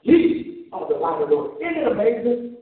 [0.03, 0.42] Ye
[0.73, 1.61] are the light of the world.
[1.61, 2.57] Isn't it amazing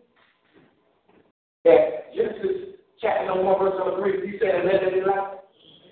[1.63, 5.39] that Genesis chapter number 1, verse number 3, he said, let it be light?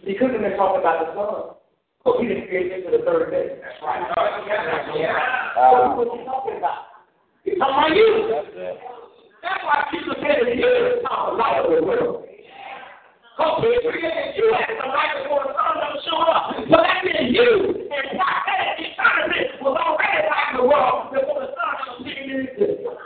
[0.03, 1.55] He couldn't have been talking about the sun.
[1.99, 3.59] Because he didn't create it to the third day.
[3.59, 3.99] That's right.
[3.99, 6.95] Uh, what he talking about?
[7.43, 8.31] He's talking about you.
[8.31, 8.79] That's.
[9.43, 12.28] That's why Jesus said that he is the light of the world.
[13.39, 16.55] He created you as the light before the sun doesn't up.
[16.69, 21.55] So that means you and why that eternity was already in the world before the
[21.55, 22.99] sun ever came into existence.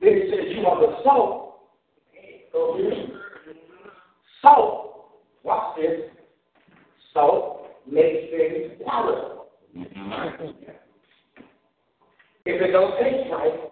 [0.00, 1.34] Then he says you are the salt.
[4.40, 5.10] Salt,
[5.42, 6.10] watch this.
[7.12, 9.46] Salt makes things palatable.
[9.76, 10.44] Mm-hmm.
[12.46, 13.68] If it don't taste right,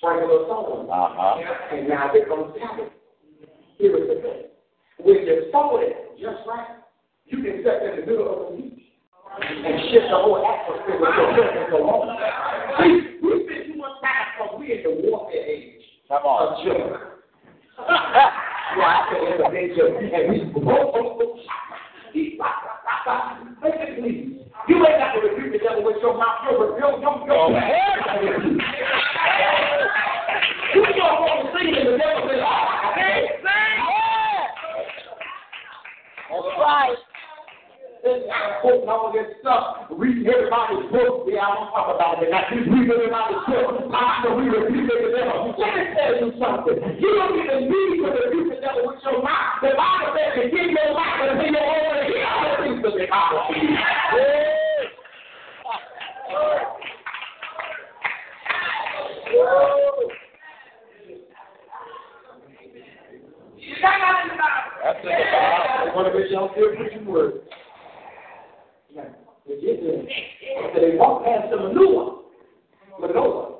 [0.00, 0.88] sprinkle of salt.
[0.88, 1.76] Uh-huh.
[1.76, 2.96] And now it becomes palatable.
[3.76, 4.42] Here is the thing.
[5.04, 6.80] When you salt it just right,
[7.28, 8.80] you can set in the middle of the meat
[9.40, 12.16] and shift the whole atmosphere with your presence alone.
[12.80, 16.64] See, we spend too much time because we're in the warfare age Come of on.
[16.64, 17.24] sugar.
[17.80, 20.50] well, I said in the age of, and we,
[24.00, 24.40] please.
[24.68, 26.44] You ain't got to rebuke the devil with your mouth.
[26.44, 27.48] You're your, your, your,
[30.70, 33.78] You don't want to sing and the devil says, oh, sing, sing.
[36.30, 36.94] That's right.
[38.00, 41.26] Listen, I'm quoting all this stuff, reading everybody's book.
[41.26, 42.30] Yeah, I don't talk about it.
[42.32, 43.92] I just read everybody's book.
[43.92, 45.58] I know we rebuke the devil.
[45.58, 46.78] Let me tell you something.
[47.02, 49.58] You don't get the need to rebuke the devil with your mouth.
[49.60, 53.10] The Bible says to give your and your own and hear all things of the
[53.10, 53.42] Bible.
[63.82, 65.96] That's in the Bible.
[65.96, 67.42] One of his young still preaching word.
[68.94, 69.04] Now,
[69.48, 70.02] they get there.
[70.74, 72.18] So they walk past the menorah.
[73.00, 73.56] Menorah.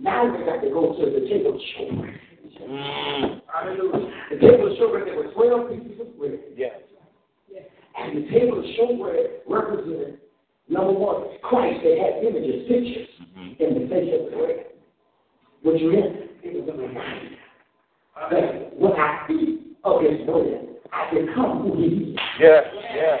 [0.00, 2.16] Now they got to go to the table of showbread.
[2.62, 3.40] Mm.
[3.52, 4.10] Hallelujah.
[4.30, 6.38] The table of showbread, there were 12 pieces of bread.
[6.56, 6.72] Yes.
[7.98, 10.18] And the table of showbread represented,
[10.68, 13.08] number one, Christ They had images, pictures
[13.58, 14.66] in the face of the bread.
[15.62, 17.38] Which meant it was a reminder
[18.30, 22.18] that when I eat of his bread, I become who he is.
[22.40, 22.64] Yes.
[22.94, 23.20] Yes.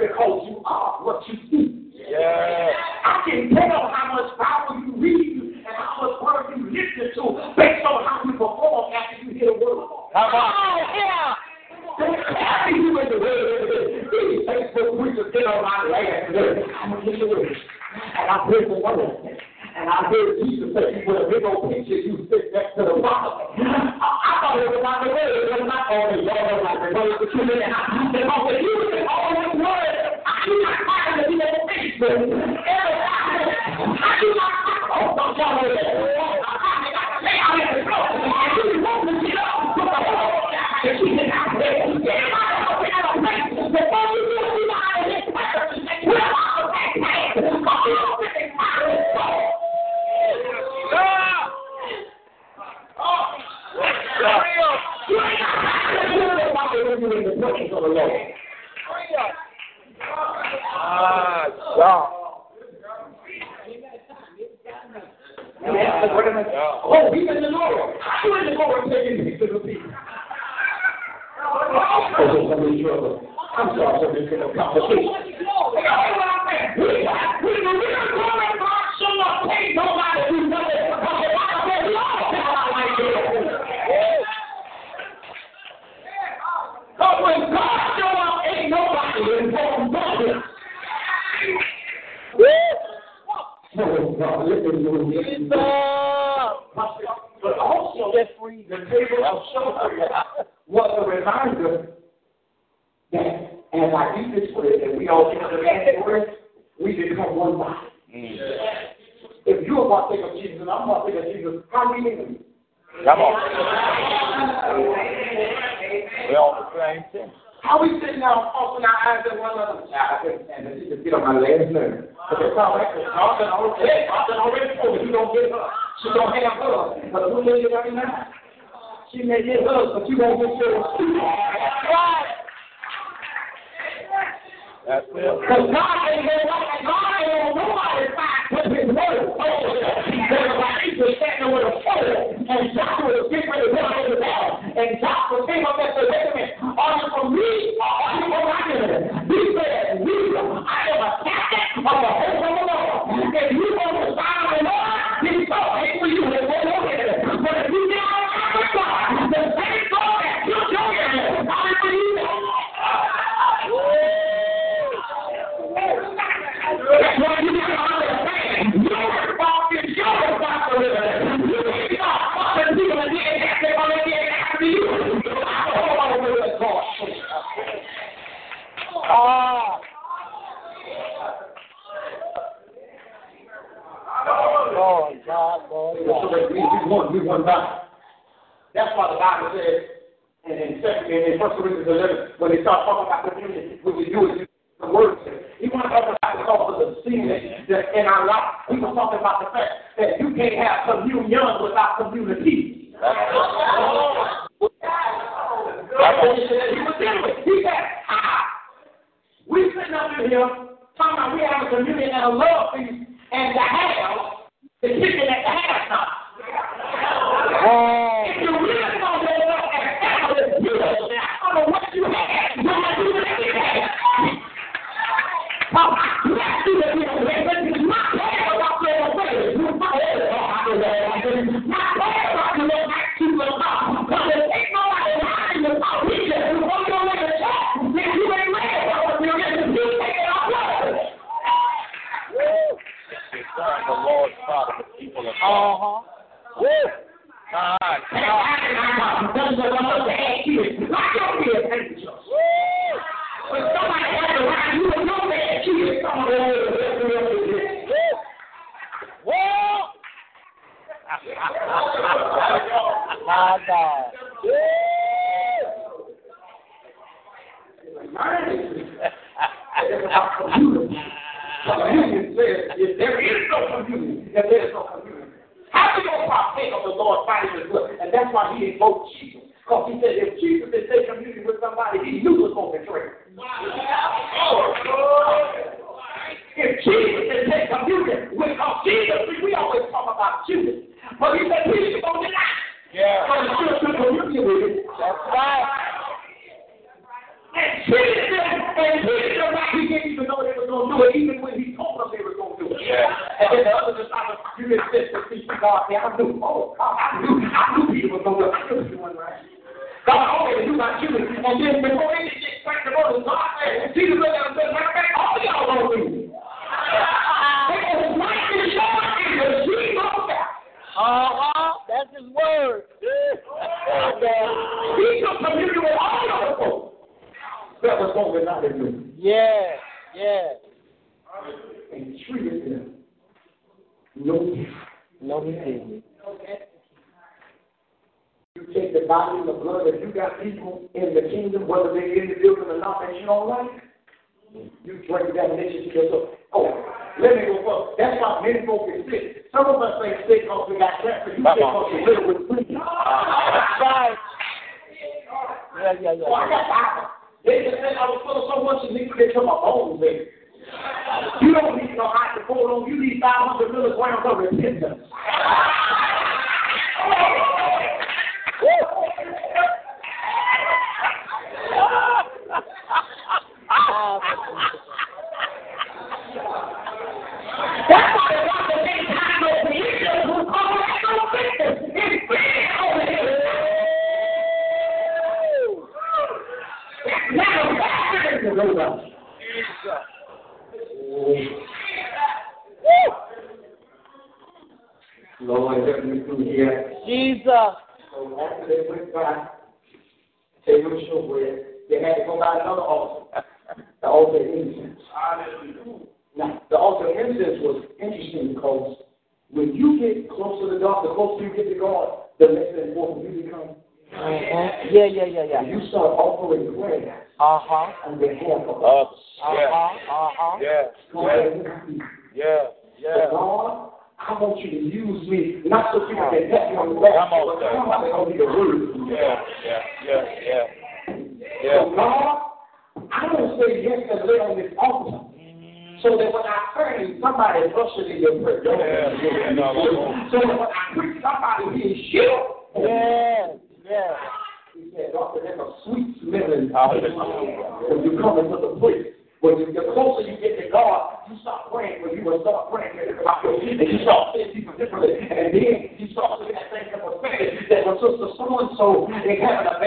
[0.00, 1.94] Because you are what you eat.
[1.94, 2.74] Yes.
[3.04, 7.54] I can tell how much Bible you read and how much word you listen to
[7.56, 9.88] based on how you perform after you hear the word.
[10.12, 10.52] Come on.
[10.52, 11.34] Oh, yeah.
[11.94, 16.58] After you in the word, these Facebook preachers get on my last nerve.
[16.82, 17.46] I'm going to get the word.
[17.46, 19.36] And I pray for one of them.
[19.74, 22.94] And I heard Jesus say, with a big old picture, you sit next to the
[22.94, 23.50] Bible.
[23.58, 25.34] I, I thought it was not the word.
[25.34, 28.22] It was not all the Lord, like the word, but you didn't have to.
[28.22, 31.58] Oh, because when you was all the word, I do not find to be on
[31.66, 32.22] Facebook.
[32.54, 36.22] Every time, I do not find on Facebook.
[36.22, 36.43] I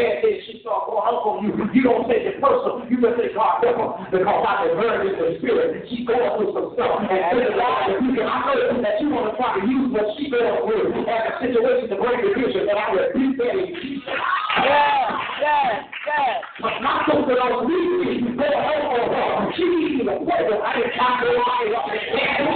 [0.08, 1.52] bad day, she start going oh, up on you.
[1.76, 2.88] You don't take it personal.
[2.88, 5.84] You just say, God, help her because I can heard in the spirit.
[5.92, 7.03] She going through some stuff.
[7.03, 11.24] And I know that you want to try to use what she going through as
[11.27, 14.16] a situation to bring division, but I rebuke that in Jesus.
[14.64, 15.11] Yeah,
[15.44, 16.36] yeah, yeah.
[16.64, 18.11] But my sister don't need me.
[18.40, 19.52] Go home on her.
[19.60, 20.48] She needs me to pray.
[20.48, 21.86] I didn't have to lie up.
[21.92, 22.48] And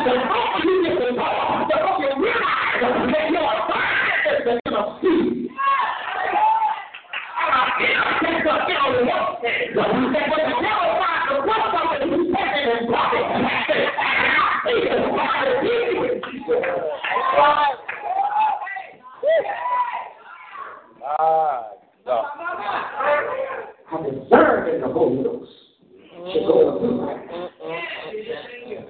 [0.64, 1.68] you get the power.
[1.68, 5.41] But don't you realize that you're a fire that's going to see.
[21.20, 21.70] Ah,
[22.06, 22.26] no.
[23.92, 25.52] I'm discerned in the Holy Ghost.
[26.32, 27.50] She's going through right now.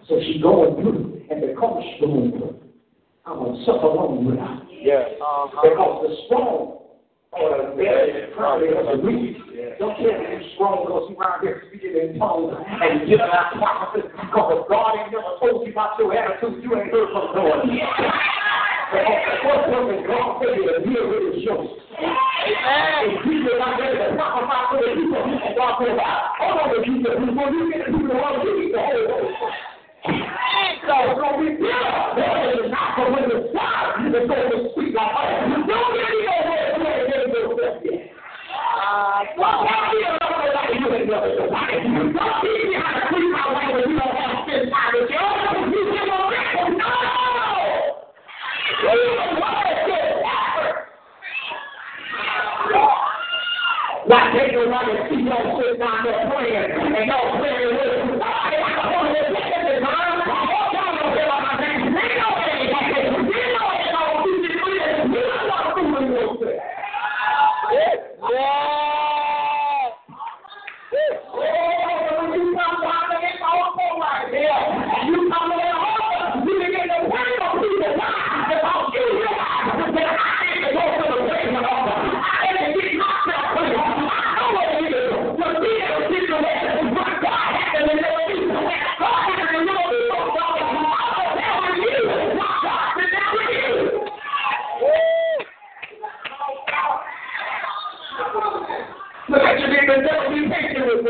[0.07, 2.59] So she's going through, and because she's going through,
[3.25, 4.59] I'm going to suffer along with her.
[4.69, 5.03] Yeah.
[5.63, 6.80] Because the strong
[7.31, 9.37] or the very probably of the weak.
[9.79, 13.55] Don't care if you're strong because you're around here speaking in tongues and giving out
[13.55, 17.63] prophecies because God ain't never told you about your attitude, you ain't heard from God.
[18.91, 21.71] Because the first God said you to deal with is yours.
[21.95, 25.23] And people are there to prophesy to the people.
[25.23, 28.75] And God said, hold on to you, before you get to the one, you need
[28.75, 29.71] the Holy Ghost.
[30.83, 31.71] So it's going to be pure.
[31.71, 35.47] It's not for when the sun is going to speak like that.
[35.47, 37.53] Don't get me over there and let it go
[37.85, 38.11] yet.
[38.91, 43.47] Uh, why you know that you ain't never so Don't be behind a tree my
[43.55, 45.15] way when you don't have to spend time with you.
[45.71, 46.75] You give a rip.
[46.75, 46.91] No!
[48.83, 50.75] You don't want to get effort.
[54.11, 57.70] Like taking around and see y'all sitting down there praying and y'all praying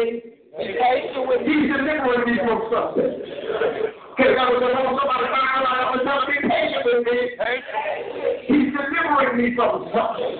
[0.02, 0.22] me.
[0.58, 0.66] Me.
[1.46, 3.12] He's delivering me from something.
[4.18, 7.18] Because I was alone, somebody found out I was telling be patient with me.
[8.50, 10.34] He's delivering me from something.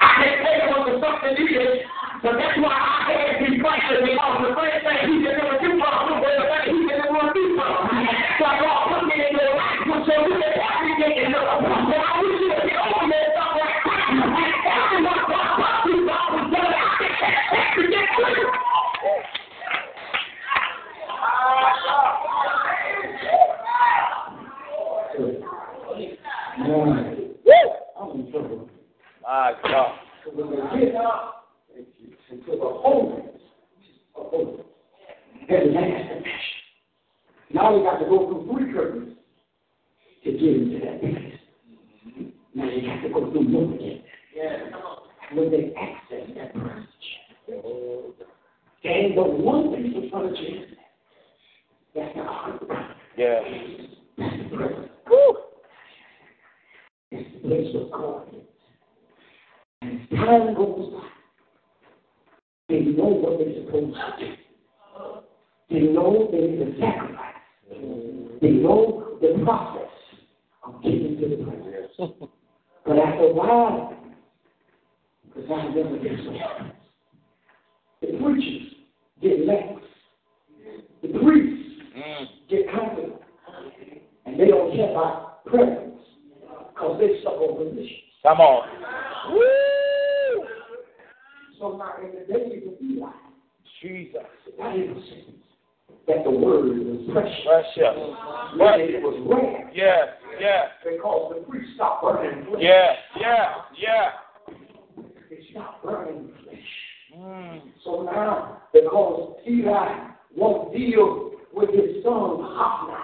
[0.00, 1.84] I can't take what the something is,
[2.24, 5.72] but that's why I had to be questioned because the first thing he delivered you
[5.78, 7.72] from was the thing he delivered me from.
[8.40, 12.19] Why God put me in your life so you can everything in your life.
[30.80, 31.46] When they get up
[32.30, 33.40] into the holiness
[34.16, 34.66] of holiness,
[35.48, 36.22] that's the passion.
[37.52, 39.16] Now we got to go through three curtains
[40.24, 42.32] to get into that place.
[42.54, 44.02] Now you got to go through more again.
[45.34, 46.86] When they access that presence.
[48.82, 50.76] And the one piece of furniture is
[51.94, 52.62] that's the heart.
[53.18, 53.40] Yeah.
[54.16, 54.88] That's the presence.
[57.10, 58.49] It's the place of God.
[59.82, 61.08] And as time goes by,
[62.68, 64.34] they know what they're supposed to do.
[65.70, 67.34] They know they need to sacrifice.
[68.40, 69.90] They know the process
[70.64, 72.30] of getting to the presence.
[72.84, 73.96] But after a while,
[75.26, 76.32] because I never get so
[78.00, 78.72] the preachers
[79.22, 79.80] get lax.
[81.02, 81.60] The priests
[82.48, 83.14] get confident.
[84.26, 86.00] And they don't care about presence
[86.74, 88.09] because they suffer religion.
[88.22, 88.68] Come on.
[89.32, 90.46] Woo!
[91.58, 93.10] So now in the days of Eli,
[93.82, 94.20] Jesus.
[94.58, 95.40] that innocence,
[96.06, 97.44] that the word was precious.
[97.44, 97.96] Precious.
[98.58, 100.04] That it was rare Yeah,
[100.40, 102.62] yeah, because the priest stopped burning flesh.
[102.62, 104.10] yeah, yeah, yeah.
[105.30, 106.58] They stopped burning flesh.
[107.16, 107.60] Mm.
[107.84, 112.94] So now, because Eli won't deal with his son Hophni,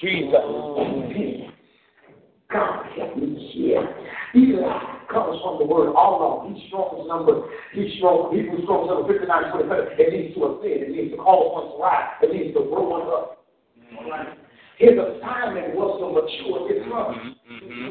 [0.00, 1.52] Jesus.
[2.50, 3.94] God help me here.
[4.34, 7.48] Eli comes from the word all He's strong number.
[7.72, 8.34] He's strong.
[8.34, 10.00] Hebrew strong number 59, 27.
[10.00, 10.82] It means to ascend.
[10.84, 12.20] It means to call one to rise.
[12.22, 13.44] It means to grow one up.
[13.80, 14.36] Mm-hmm.
[14.78, 17.34] His assignment was to mature his son.
[17.48, 17.66] Mm-hmm.
[17.66, 17.90] Mm-hmm.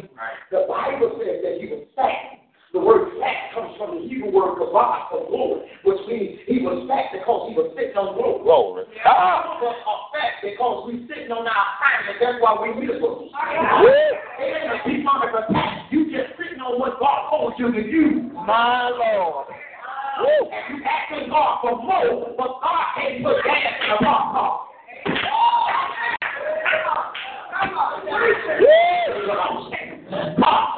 [0.53, 2.46] The Bible says that he was fat.
[2.73, 6.83] The word fat comes from the Hebrew word kabah, for glory, which means he was
[6.91, 8.43] fat because he was sitting on glory.
[8.43, 8.83] Glory.
[9.07, 12.19] Some of us are fat because we're sitting on our assignment.
[12.19, 13.31] That's why we miserable.
[13.31, 15.87] It ain't a demonic attack.
[15.95, 18.35] You just sitting on what God told you to do.
[18.35, 19.47] My Lord.
[19.47, 24.67] And you asking God for more, but God can't put gas in a rock car.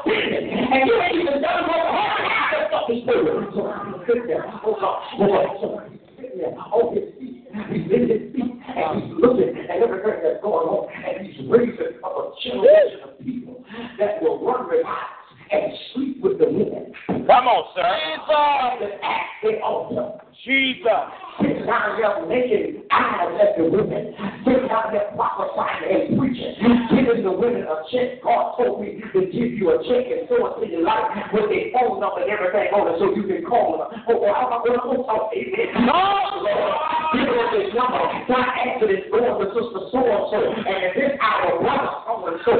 [0.09, 3.49] And you ain't even done what the whole half of the spirit.
[3.53, 4.45] So I'm sitting there.
[4.65, 4.97] Oh God.
[5.19, 7.45] So he's sitting there on his feet.
[7.69, 10.89] He's in his feet and he's looking at everything that's going on.
[10.89, 13.63] And he's raising up a generation of people
[13.99, 15.19] that will run revivals
[15.51, 16.93] and sleep with the women.
[17.07, 17.85] Come on, sir.
[17.85, 18.97] Jesus.
[19.01, 20.25] At the altar.
[20.45, 21.29] Jesus.
[21.41, 24.11] Sit down there making eyes at the women.
[24.43, 26.55] Sit down there prophesying and preaching.
[26.91, 28.23] Giving the women a check.
[28.23, 31.47] God told me to give you a check and so it to your life with
[31.51, 34.03] their phone number and everything on it so you can call them.
[34.07, 35.31] Oh, well, how am I going to talk?
[35.31, 35.87] Amen.
[35.87, 35.99] No,
[36.43, 36.99] Lord.
[37.09, 38.03] Give us this number.
[38.27, 40.39] God answered this going to sister so and so.
[40.43, 42.53] And in this hour, brother so and so.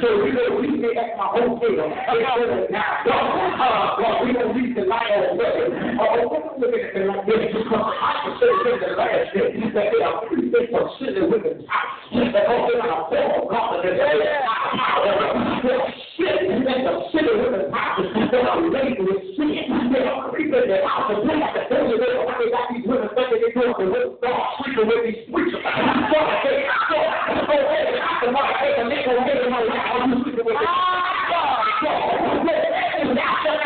[0.00, 1.88] So you know, we be at my hotel.
[2.70, 3.24] Now, God,
[3.60, 5.98] uh, God, we don't need the light on weapon.
[5.98, 9.86] Oh, we're looking at it like this because I say in the last day that
[9.90, 12.06] they are free for sitting with the house.
[12.14, 15.10] That they are full of God and they are power.
[15.66, 18.06] They are sitting in the city with the house.
[18.06, 19.66] They are laden with sin.
[19.90, 23.54] They are creeping their house and they you they they got these women thinking they're
[23.58, 25.62] doing the will of God, sleeping with these preachers.
[25.66, 26.96] So I say, so,
[27.42, 28.30] so, hey, I can
[28.62, 29.54] take a nickel and get them.
[29.54, 31.15] I'm sleeping with this.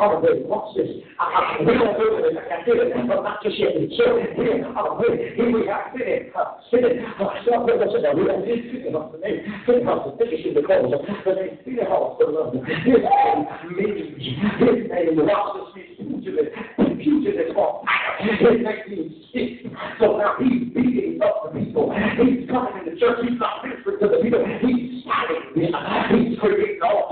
[0.00, 0.86] Oh, wait, watch this.
[1.18, 2.38] Uh, going to do it.
[2.38, 3.74] I did it, but not just yet.
[3.98, 7.02] So, here, oh, wait, here we are sitting, uh, sitting.
[7.18, 8.06] Uh, so, wait, what's it?
[8.14, 10.86] We are sitting on the name, sitting on the finishing the cause.
[10.86, 12.54] The name, sitting on the love.
[12.54, 13.42] His name,
[13.74, 16.54] means, his name, watch this, he's fugitive.
[16.78, 18.22] Fugitive for fire.
[18.22, 19.66] His name means stick.
[19.98, 21.90] So now he's beating up the people.
[21.90, 23.18] He's coming in the church.
[23.26, 24.46] He's not ministering to the people.
[24.62, 25.58] He's fighting.
[25.58, 27.10] He's creating all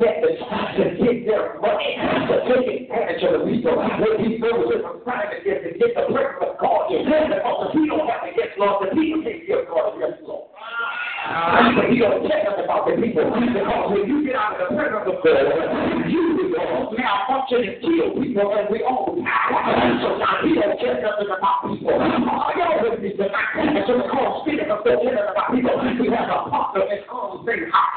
[0.00, 0.40] kind of methods
[0.76, 3.76] to get their money to take advantage of the people.
[4.18, 7.68] He goes in from trying to get to get the blessing of God in, because
[7.68, 10.39] if he don't have to get Lord, the people can't give God yes, Lord.
[11.30, 15.06] But he don't care about the people because when you get out of the presence
[15.06, 16.30] of God, you
[16.90, 19.98] malfunction and kill people, and we all die.
[20.02, 21.94] So now he don't care nothing about people.
[21.94, 23.54] Are y'all with me tonight?
[23.56, 27.46] And so because speaking of the care about people, we have a partner that's called
[27.46, 27.88] Saint Hop.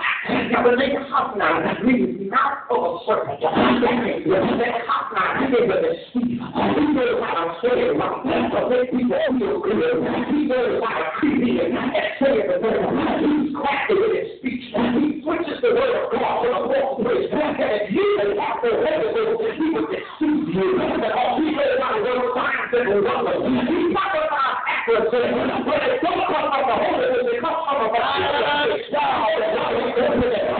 [0.52, 3.42] Now the name now means not of a servant.
[3.42, 6.48] That means that now is a deceiver.
[6.78, 8.52] He knows how to say it right.
[8.54, 9.98] But when people feel good,
[10.30, 13.23] he knows how to creep in and say it the word.
[13.24, 14.68] He's crafty with his speech.
[14.76, 17.32] And he switches the word of God to the false place.
[17.32, 20.76] And if you and have he would deceive you.
[20.76, 23.48] All he knows the word of science and wonders.
[23.96, 25.24] Not about accuracy.
[25.64, 28.84] But it don't come from the Holy Ghost, it comes from the Bible.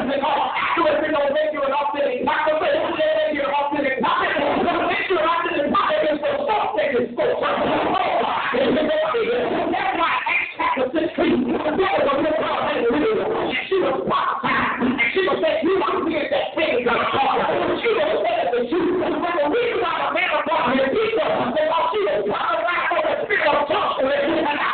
[0.08, 2.64] Because accuracy don't make you an authentic prophet.
[2.64, 4.40] It don't make you an authentic prophet.
[4.40, 6.00] It don't make you an authentic prophet.
[6.16, 7.84] The stuff that is spoken.
[8.64, 10.23] That's why
[10.76, 12.82] Acts chapter 16, the devil was with God and
[13.70, 14.90] she was prophesying.
[14.90, 17.46] And she was saying, you are here that thing going to I'm.
[17.46, 17.74] I'm
[24.00, 24.74] and women.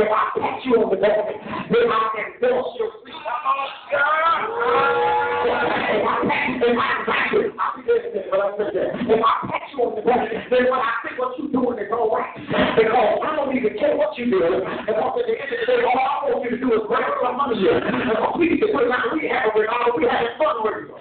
[0.00, 1.12] If I pat you on the back.
[1.12, 3.20] I can endorse your feet.
[6.60, 7.52] They might pat you.
[7.52, 7.52] if I invite you.
[7.60, 8.96] I'll forget this, but I said that.
[8.96, 10.24] If I pat you on the back.
[10.48, 12.32] Then when I see what you're doing it's all right.
[12.32, 14.40] Because I don't even care what you do.
[14.40, 17.20] Because at the end of the day, all I want you to do is grab
[17.20, 17.60] some money.
[17.60, 19.12] Because we need to put it out.
[19.12, 20.00] We have a regard.
[20.00, 20.96] We having fun with you.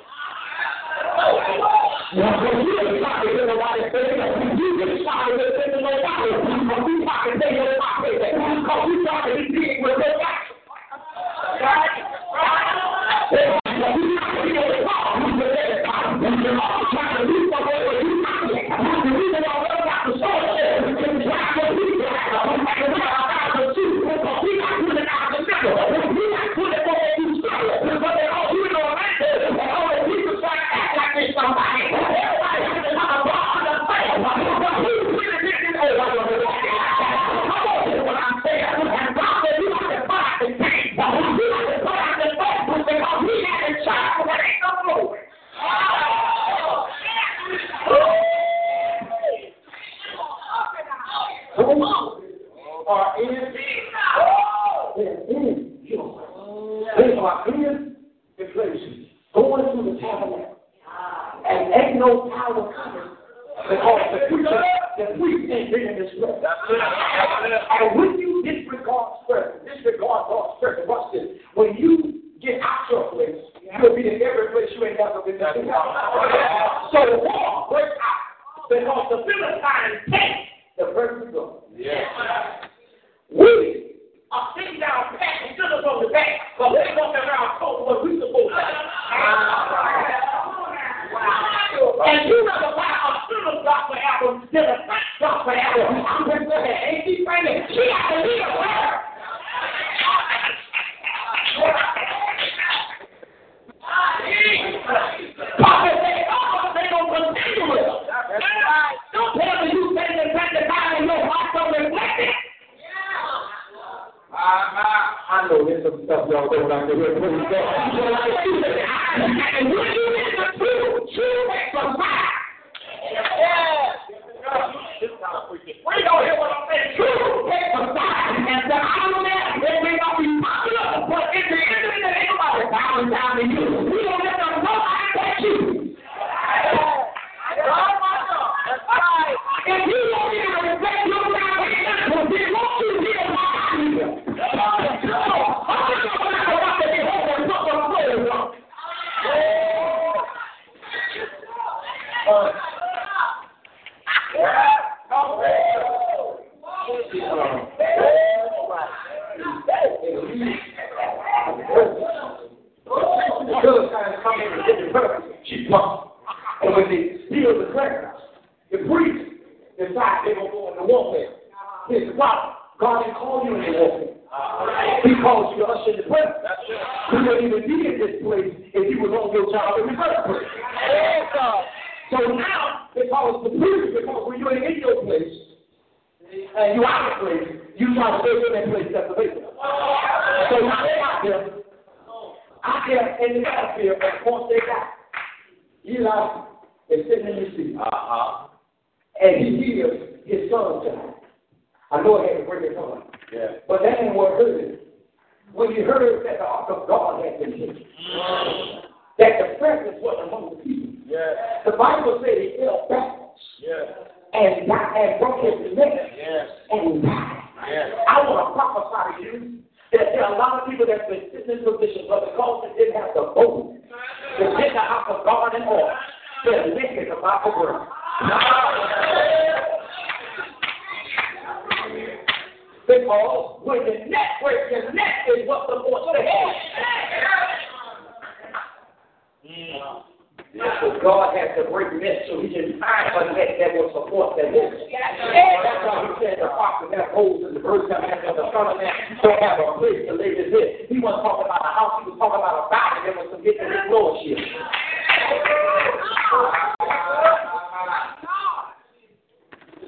[247.70, 248.90] verse that man the Son of Man
[249.22, 250.90] shall have a place to lay his head.
[250.90, 253.62] He wasn't talking about a house, he was talking about a body that was submitted
[253.62, 254.42] to his lordship.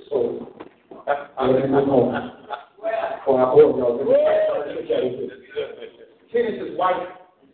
[0.09, 0.17] So,
[1.09, 2.31] that's how it is going
[3.25, 3.97] for our old y'all.
[6.81, 7.09] Wife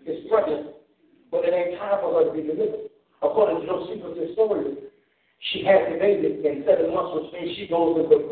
[0.05, 0.67] is pregnant,
[1.31, 2.87] but it ain't time for her to be delivered.
[3.21, 4.87] According to Josephus' story,
[5.51, 8.26] she has the baby in seven months, which means she goes into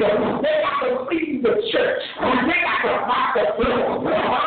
[0.00, 2.02] They got to leave the church.
[2.16, 4.39] They got to fight the devil.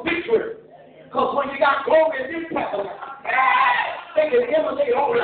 [0.00, 0.56] was.
[1.04, 2.88] Because when you got glory in this tabernacle,
[4.16, 5.20] they can imitate all of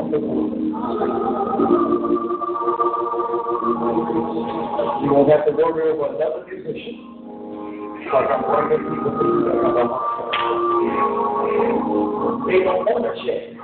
[0.00, 0.16] You
[5.12, 6.96] won't have to worry over another musician.
[8.02, 8.42] Because I'm
[8.80, 9.84] people you that have a.
[12.48, 13.60] They don't want to change.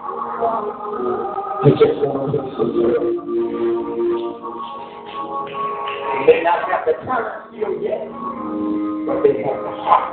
[1.64, 2.68] They just want to listen.
[6.12, 8.04] They may not have the talent skill yet,
[9.06, 10.12] but they have the heart.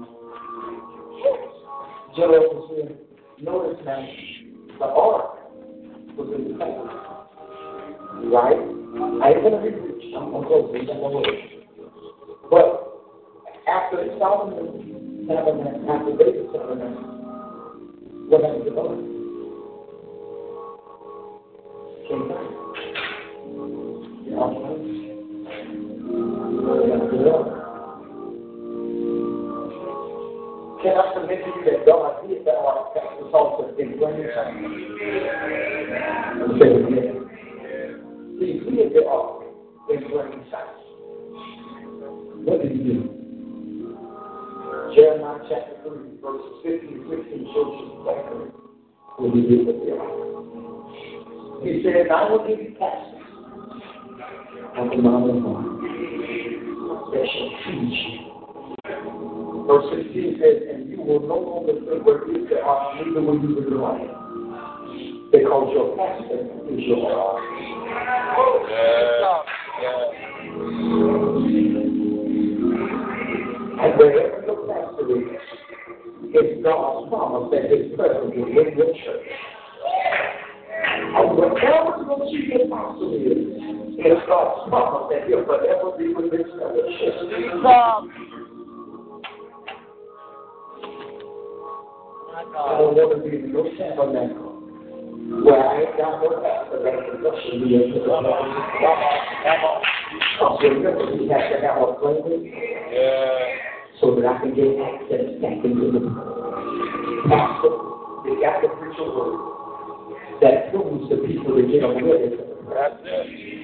[2.15, 2.91] Joel was here.
[3.39, 4.05] Notice now,
[4.79, 5.37] the ark
[6.17, 6.87] was in the temple.
[8.31, 8.59] Right?
[9.23, 10.13] I ain't gonna rich.
[10.15, 10.89] I'm gonna this.
[10.91, 11.65] I'm gonna wait.
[12.49, 12.67] But
[13.67, 17.03] after Solomon tabernacle, after David tabernacle,
[18.27, 18.97] what happened to God?
[22.09, 22.61] Came back.
[27.11, 27.60] Submit
[34.01, 34.53] plain sight?
[36.57, 37.17] Say it again.
[38.39, 38.45] He
[38.75, 39.43] did the ark
[39.91, 40.77] in plain sight.
[42.43, 42.97] What did he do?
[44.95, 48.45] Jeremiah chapter 3, verses 15 16 shows you exactly
[49.17, 49.93] what he did with the.
[51.63, 53.21] He said, I will give you pastors
[54.77, 55.65] unto my own heart
[57.13, 59.40] that shall teach you.
[59.71, 63.39] Verse 16 says, And you will no longer say where is the ark, neither will
[63.39, 64.11] you be lion,
[65.31, 67.39] because your pastor is your ark.
[73.79, 75.39] And wherever your pastor is,
[76.35, 79.27] it's God's promise that his presence will in your church.
[81.15, 83.51] And wherever your chief apostle is,
[84.03, 88.40] It's God's promise that he'll forever be with his fellowship.
[92.41, 94.57] I don't want to be in no tabernacle
[95.45, 97.05] where I ain't got no pastor that
[97.61, 98.49] me into the Come on,
[99.45, 99.77] come on.
[100.41, 102.17] Because remember, he has to have a plan
[104.01, 106.01] so that I can get access back into the
[107.29, 107.77] pastor.
[108.25, 109.37] They got to preach a word
[110.41, 112.41] that proves the people to get away.
[112.73, 113.61] That's it.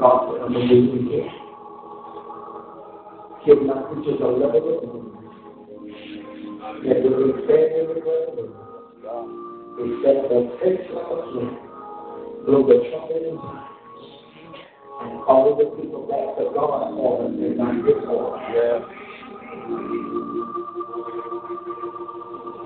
[0.00, 1.47] God I'm going to
[7.10, 8.50] will expand every word.
[9.78, 11.54] They set the face of the flame.
[12.46, 13.36] Blow the trumpet in.
[15.00, 18.34] And all the people back to God for them and not before.
[18.50, 18.82] Yeah.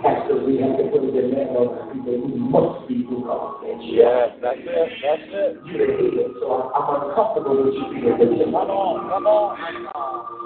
[0.02, 3.62] Pastor, we have to put in there of people who must be who God.
[3.83, 4.67] Yes, that's it.
[4.67, 5.60] That's it.
[5.67, 8.44] You the healer, so I'm, I'm uncomfortable with you being the.
[8.44, 10.41] Come on, come on.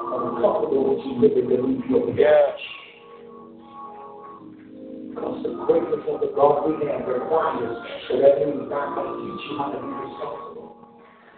[0.00, 2.56] Uncomfortable with you living beneath your Yeah.
[5.10, 7.76] Because the greatness of the God we have requires
[8.08, 10.80] so that means God can teach you how to be responsible.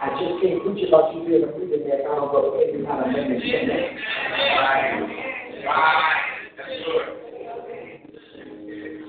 [0.00, 2.86] I just can't preach about you being a leader that I don't go tell you
[2.86, 3.98] how to manage your life.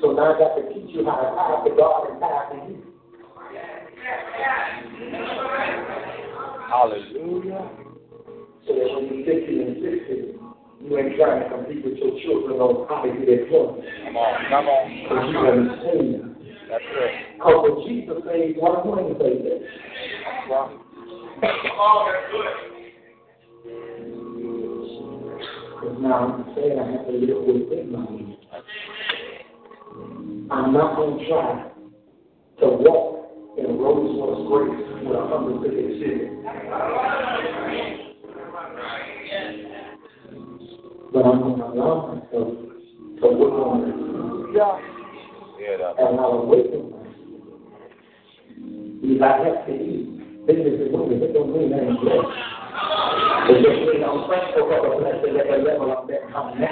[0.02, 2.58] So now I got to teach you how to tie to God and tie to
[2.72, 2.94] you.
[6.70, 7.93] Hallelujah.
[8.68, 10.40] So that when you're 50 and 60,
[10.84, 13.84] you ain't trying to compete with your children on how to get employment.
[14.06, 14.84] Come on, come on.
[15.04, 16.36] Because you haven't understand.
[16.70, 17.38] That's it.
[17.38, 19.64] Because when Jesus says, one point say this.
[25.84, 28.40] Because now I'm saying I have to live within my means.
[30.52, 31.72] I'm not going to try
[32.60, 36.34] to walk in Rosewater's grace with a hundred big city.
[41.14, 42.50] But I'm going to allow myself
[43.22, 43.96] to work on it.
[44.58, 44.80] Yeah.
[46.00, 47.04] And I'll awaken myself.
[49.06, 52.24] If I have to eat, then if it won't, it don't mean anything.
[53.46, 56.72] It just means I'm thankful for the blessing at the level of that coming now.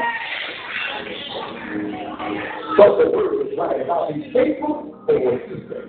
[2.78, 3.80] But the word is right.
[3.80, 5.88] If I'll be faithful or secret.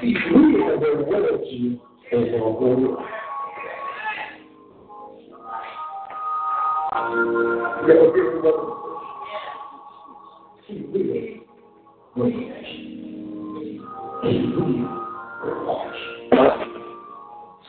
[0.00, 1.80] He's real the word to you
[2.12, 2.78] is a word.
[2.78, 3.27] You ever hear the
[6.92, 8.68] word?
[10.66, 11.42] He really
[12.14, 12.30] will
[14.22, 14.84] He really
[15.44, 15.84] will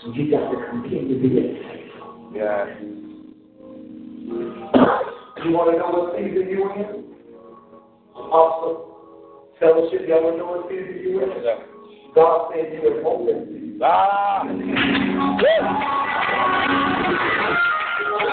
[0.01, 2.31] So you got to continue to be faithful.
[2.33, 2.65] Yeah.
[5.43, 6.89] You want to know what season you're in?
[8.11, 8.75] Apostle,
[9.59, 11.29] fellowship, y'all want to know what season you're in?
[11.43, 11.57] Yeah.
[12.15, 13.79] God said you were open.
[13.81, 14.43] Ah.
[18.19, 18.25] I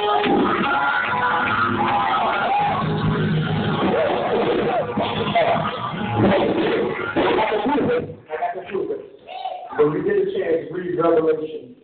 [8.66, 8.98] to it.
[9.78, 11.76] When we get a chance, read Revelation.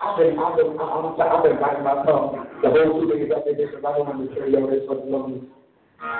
[0.00, 3.54] I've been, I've been, I've been biting my tongue the whole two days up there
[3.58, 5.50] because I don't to tell you this long.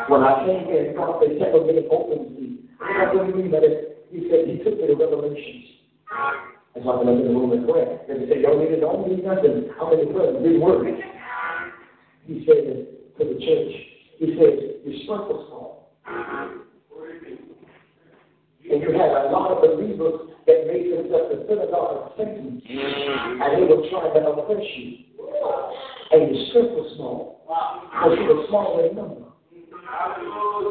[0.08, 0.90] When I came here,
[1.38, 2.66] check again, open seat.
[2.82, 3.62] What do you mean that?
[4.10, 5.86] He said, he took me to Revelations.
[6.74, 7.62] And so I went up in the room and.
[8.10, 9.70] And he said, yo, nigga, don't need nothing.
[9.78, 10.98] I'm in the prayer, big word.
[12.28, 12.60] He said
[13.16, 13.72] to the church,
[14.20, 15.88] he said, your strength was small.
[18.68, 22.60] And you had a lot of believers that made themselves the synagogue of Satan.
[22.68, 25.08] And they were trying to oppress you.
[26.12, 27.40] And your strength was small.
[27.48, 29.24] Because you were small in number.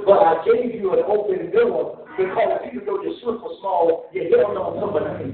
[0.05, 4.29] But I gave you an open door because even though your strength was small, you
[4.29, 5.33] held on to my name.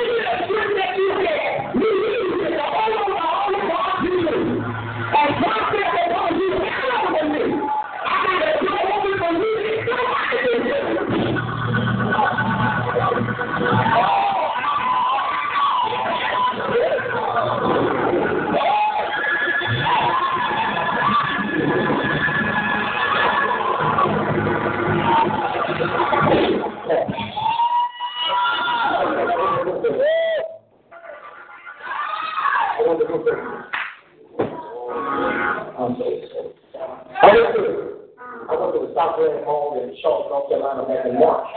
[40.71, 41.47] Carolina back in March.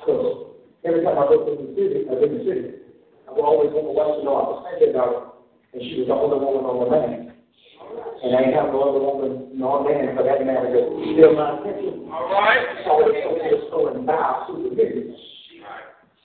[0.00, 2.68] Because every time I go to the city, I in the city,
[3.28, 5.24] I would always wife to know I was thinking about her,
[5.72, 7.32] and she was the only woman on the land.
[8.24, 11.60] And I ain't have no other woman, no man for that matter, that steal my
[11.60, 12.08] attention.
[12.08, 12.64] All right.
[12.84, 15.16] So I went to the store and buy supervision.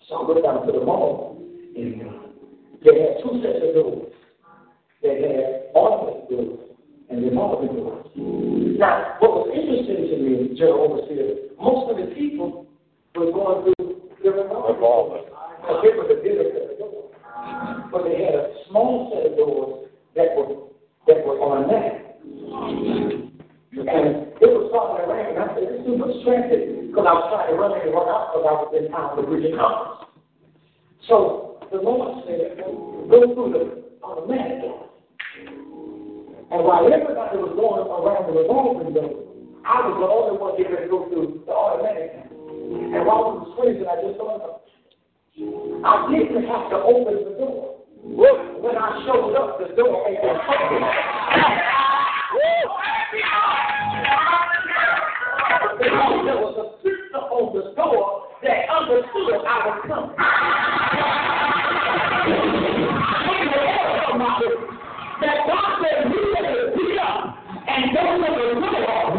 [0.07, 1.35] So I went down to the mall,
[1.75, 1.99] and
[2.83, 4.13] they had two sets of doors.
[5.03, 6.59] They had office doors
[7.09, 8.07] and revolving doors.
[8.79, 12.67] Now, what was interesting to me, General Overseer, most of the people
[13.15, 15.25] were going through the revolving
[15.61, 17.13] Because they were the bigger set of doors.
[17.91, 20.69] But they had a small set of doors that were
[21.07, 22.19] that were on that.
[23.79, 27.13] And it was starting to rain, and I said, this is too distracted, because I
[27.15, 30.09] was trying to run and run out because I was in town for Bridget Conference.
[31.07, 33.63] So the Lord said, go through the
[34.03, 34.89] automatic door.
[36.49, 39.28] And while everybody was going around the revolving door,
[39.65, 42.15] I was the only one getting ready to go through the automatic.
[42.31, 44.61] And while we were squeezing, I just thought,
[45.39, 47.79] I didn't have to open the door.
[47.99, 50.83] When I showed up, the door had been open.
[55.79, 60.15] Because there was a sister on the door that understood I was coming.
[65.19, 69.18] That God said, you better pick up and go to the door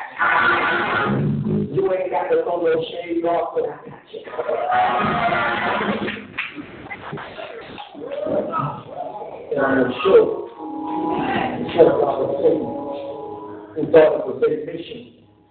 [0.21, 4.21] You ain't got to throw no shade off, but I got you.
[9.51, 10.47] And I'm sure
[11.57, 12.69] because God was Satan,
[13.75, 15.01] who thought it was their mission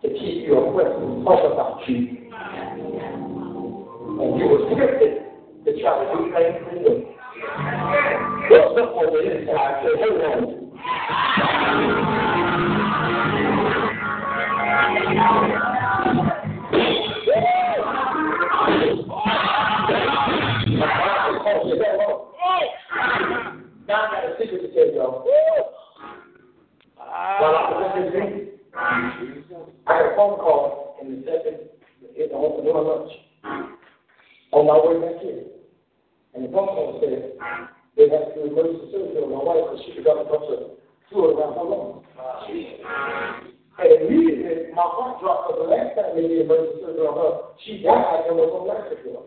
[0.02, 1.98] to keep you oppressed and talk about you.
[4.20, 5.12] And you were scripted
[5.64, 6.94] to try to do things for you.
[8.50, 10.60] Well, look on the inside, say, hold on.
[39.84, 40.70] She forgot to her.
[41.10, 43.39] Fluid around her lungs.
[43.80, 47.32] And immediately, my heart dropped because the last time they did emergency surgery on her,
[47.64, 49.24] she died and was on life support.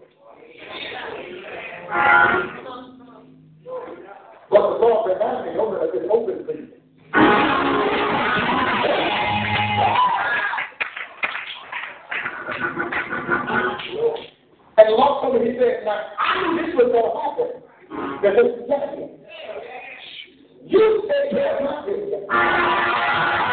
[4.53, 6.69] But the Lord reminded me, open up this open please.
[14.77, 17.57] And the Lord told me, He said, Now, I knew this was going to happen.
[18.21, 19.17] Because this is happening.
[20.65, 23.52] You said you're not this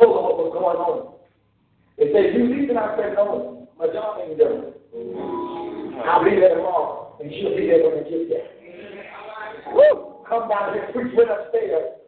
[0.00, 1.14] Told them what was going on.
[2.00, 2.80] They said, you leaving?
[2.80, 4.72] I said, no, my job ain't done.
[6.08, 8.48] I'll be there tomorrow, and she'll be there when I get there.
[9.76, 10.24] Woo!
[10.26, 12.00] Come down here, preach went upstairs,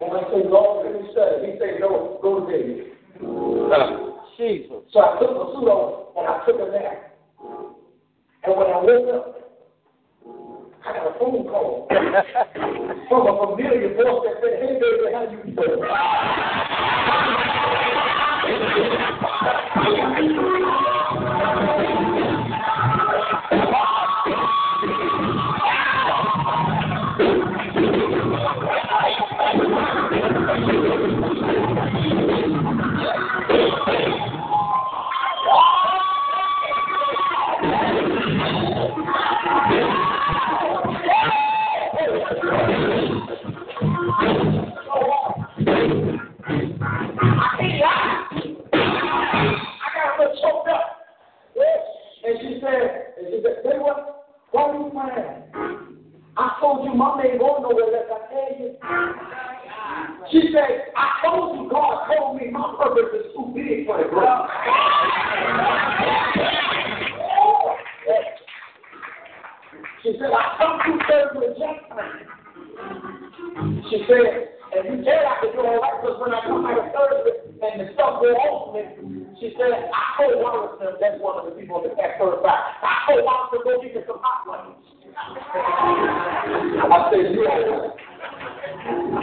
[0.00, 1.52] And I said, Lord, let me study.
[1.52, 2.88] He said, no, go to bed.
[4.36, 4.84] Jesus.
[4.92, 7.16] So I took my suit off and I took a nap.
[8.44, 9.37] And when I woke up,
[10.88, 11.86] I got a phone call
[13.08, 15.84] from a familiar voice that said, Hey baby, how you doing?
[54.58, 55.42] Are you crying?
[56.36, 58.76] I told you mama ain't going nowhere unless I tell you.
[60.30, 64.08] She said, I told you God told me my purpose is too big for the
[64.10, 64.48] girl.
[70.02, 71.76] She said, I come through there with Jack.
[73.90, 76.78] She said, and you said I could do all right because when I come out
[76.78, 77.34] of Thursday
[77.66, 78.86] and the stuff go off me,
[79.42, 82.42] she said, I told one of them, that's one of the people that got third
[82.46, 82.78] back.
[82.82, 84.78] I told them go get you some hot ones.
[85.18, 87.90] I said, yeah.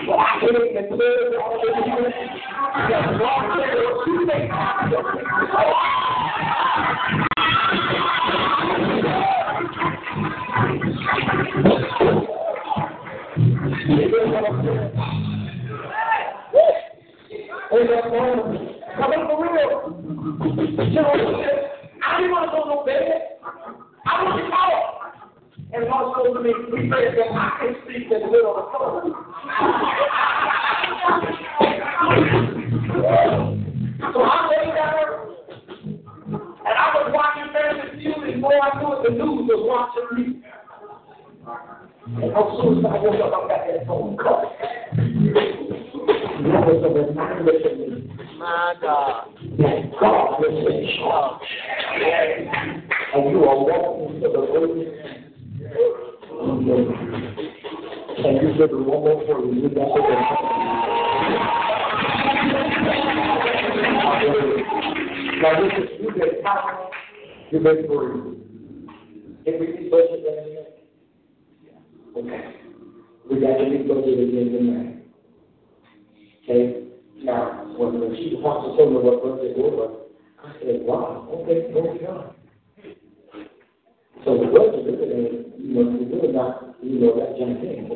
[0.05, 1.39] But I can't even tell you the
[1.79, 2.19] people that
[3.15, 4.51] God said, what you think?
[4.51, 5.95] Come on for real.
[13.87, 15.31] You know, I didn't want
[26.89, 29.11] said that I can speak in the middle of the phone.
[34.13, 35.25] so I lay down
[36.65, 40.23] and I was watching Family Feud and I knew it, the news was watching me.
[42.05, 44.45] And as soon as I woke up, I got that phone call.
[46.05, 46.13] To
[48.37, 49.25] My God.
[49.99, 51.41] God is in charge.
[53.13, 54.71] And you are walking to the road.
[58.17, 59.69] And you said one for you.
[59.69, 60.45] That's it.
[65.41, 66.89] Now this is you get power,
[67.51, 67.87] you get.
[69.45, 70.65] Can we be budget again?
[72.17, 72.41] Okay.
[73.29, 75.04] We got to be budget again tonight.
[76.45, 76.85] Okay?
[77.23, 80.05] Now, when the chief apostle told me what budget was,
[80.45, 82.35] I said, wow, okay, glory to God.
[84.23, 87.61] So the budget is, uh, you know, it's really not, you know, that kind of
[87.65, 87.89] thing.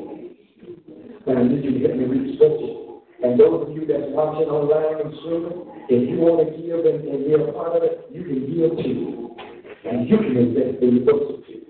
[1.26, 2.74] But I need you to help me read the budget.
[3.22, 7.06] And those of you that's watching online and streaming, if you want to give and,
[7.06, 9.36] and be a part of it, you can give too.
[9.86, 11.70] And you can invest in the budget too.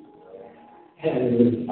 [1.02, 1.68] Hallelujah.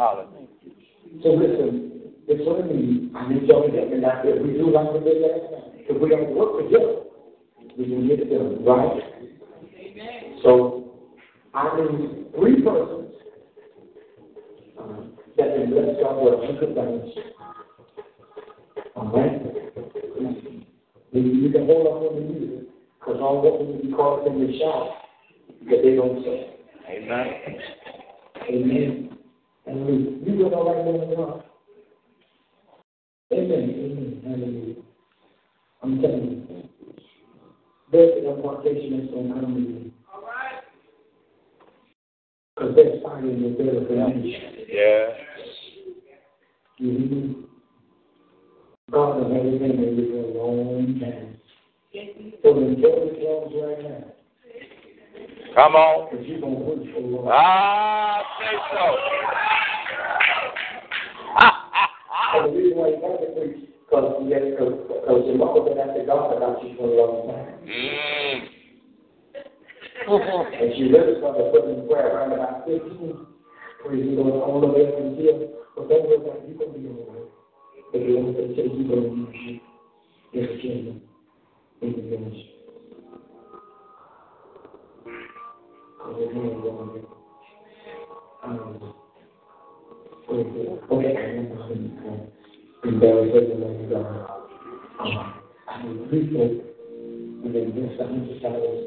[1.23, 1.86] So listen,
[2.27, 3.11] it's what I mean.
[3.15, 4.43] I need y'all to get me like that.
[4.43, 5.71] We do like we did last time.
[5.87, 7.07] If we don't work together,
[7.77, 8.99] we can get it done, right?
[10.43, 10.91] So
[11.53, 13.13] I need three persons
[14.77, 17.11] um, that can bless God with a hundred dollars.
[18.95, 19.41] All right?
[21.13, 22.67] Maybe you can hold up on the music,
[22.99, 24.89] because all what we be caught in the shout
[25.69, 26.57] that they don't say.
[26.89, 27.33] Amen.
[28.49, 29.17] Amen.
[29.65, 31.46] And we, you all right now.
[33.33, 33.51] Amen.
[33.51, 34.21] Amen.
[34.23, 34.75] Hallelujah.
[35.83, 36.69] I'm telling you.
[37.91, 39.91] There's an impartation that's going to come to you.
[42.55, 44.37] Because that's fighting the better for you.
[44.69, 45.07] Yeah.
[46.81, 47.41] Mm-hmm.
[48.91, 51.37] God has had his hand in for a long time.
[52.43, 54.03] So enjoy the right now.
[55.55, 56.09] Come on.
[56.11, 60.26] Because you're going to work for Ah, say so.
[62.37, 66.05] And the reason why you to preach, because you get because your mother been after
[66.05, 67.65] God about you for a long time.
[67.65, 68.53] Mm.
[70.07, 73.25] and she really started putting in prayer around about 15.
[73.81, 76.87] Praise the Lord, all the way up until, but don't worry you're going to be.
[77.91, 79.59] But the Lord said, you're going to use you
[80.33, 81.01] in the kingdom,
[81.81, 82.53] in the ministry.
[85.97, 86.69] Because we're going to go
[90.29, 90.41] and
[93.01, 94.25] there is a woman
[95.69, 96.51] And the priestess
[97.43, 98.81] will invest hundred dollars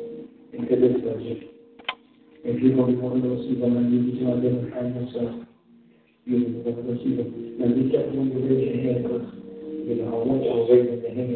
[0.53, 1.45] into this project.
[2.45, 5.33] If you want to receive a money, you can identify yourself.
[6.25, 7.27] You will receive it.
[7.61, 9.27] And we kept on raising hands because,
[9.89, 11.31] you know, I want you to raise the hand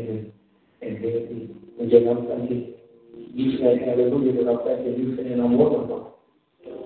[0.82, 1.38] and they will be,
[1.80, 2.62] and then I'm thinking,
[3.32, 6.13] you said, hallelujah, but I'm thinking, you said, and I'm wonderful.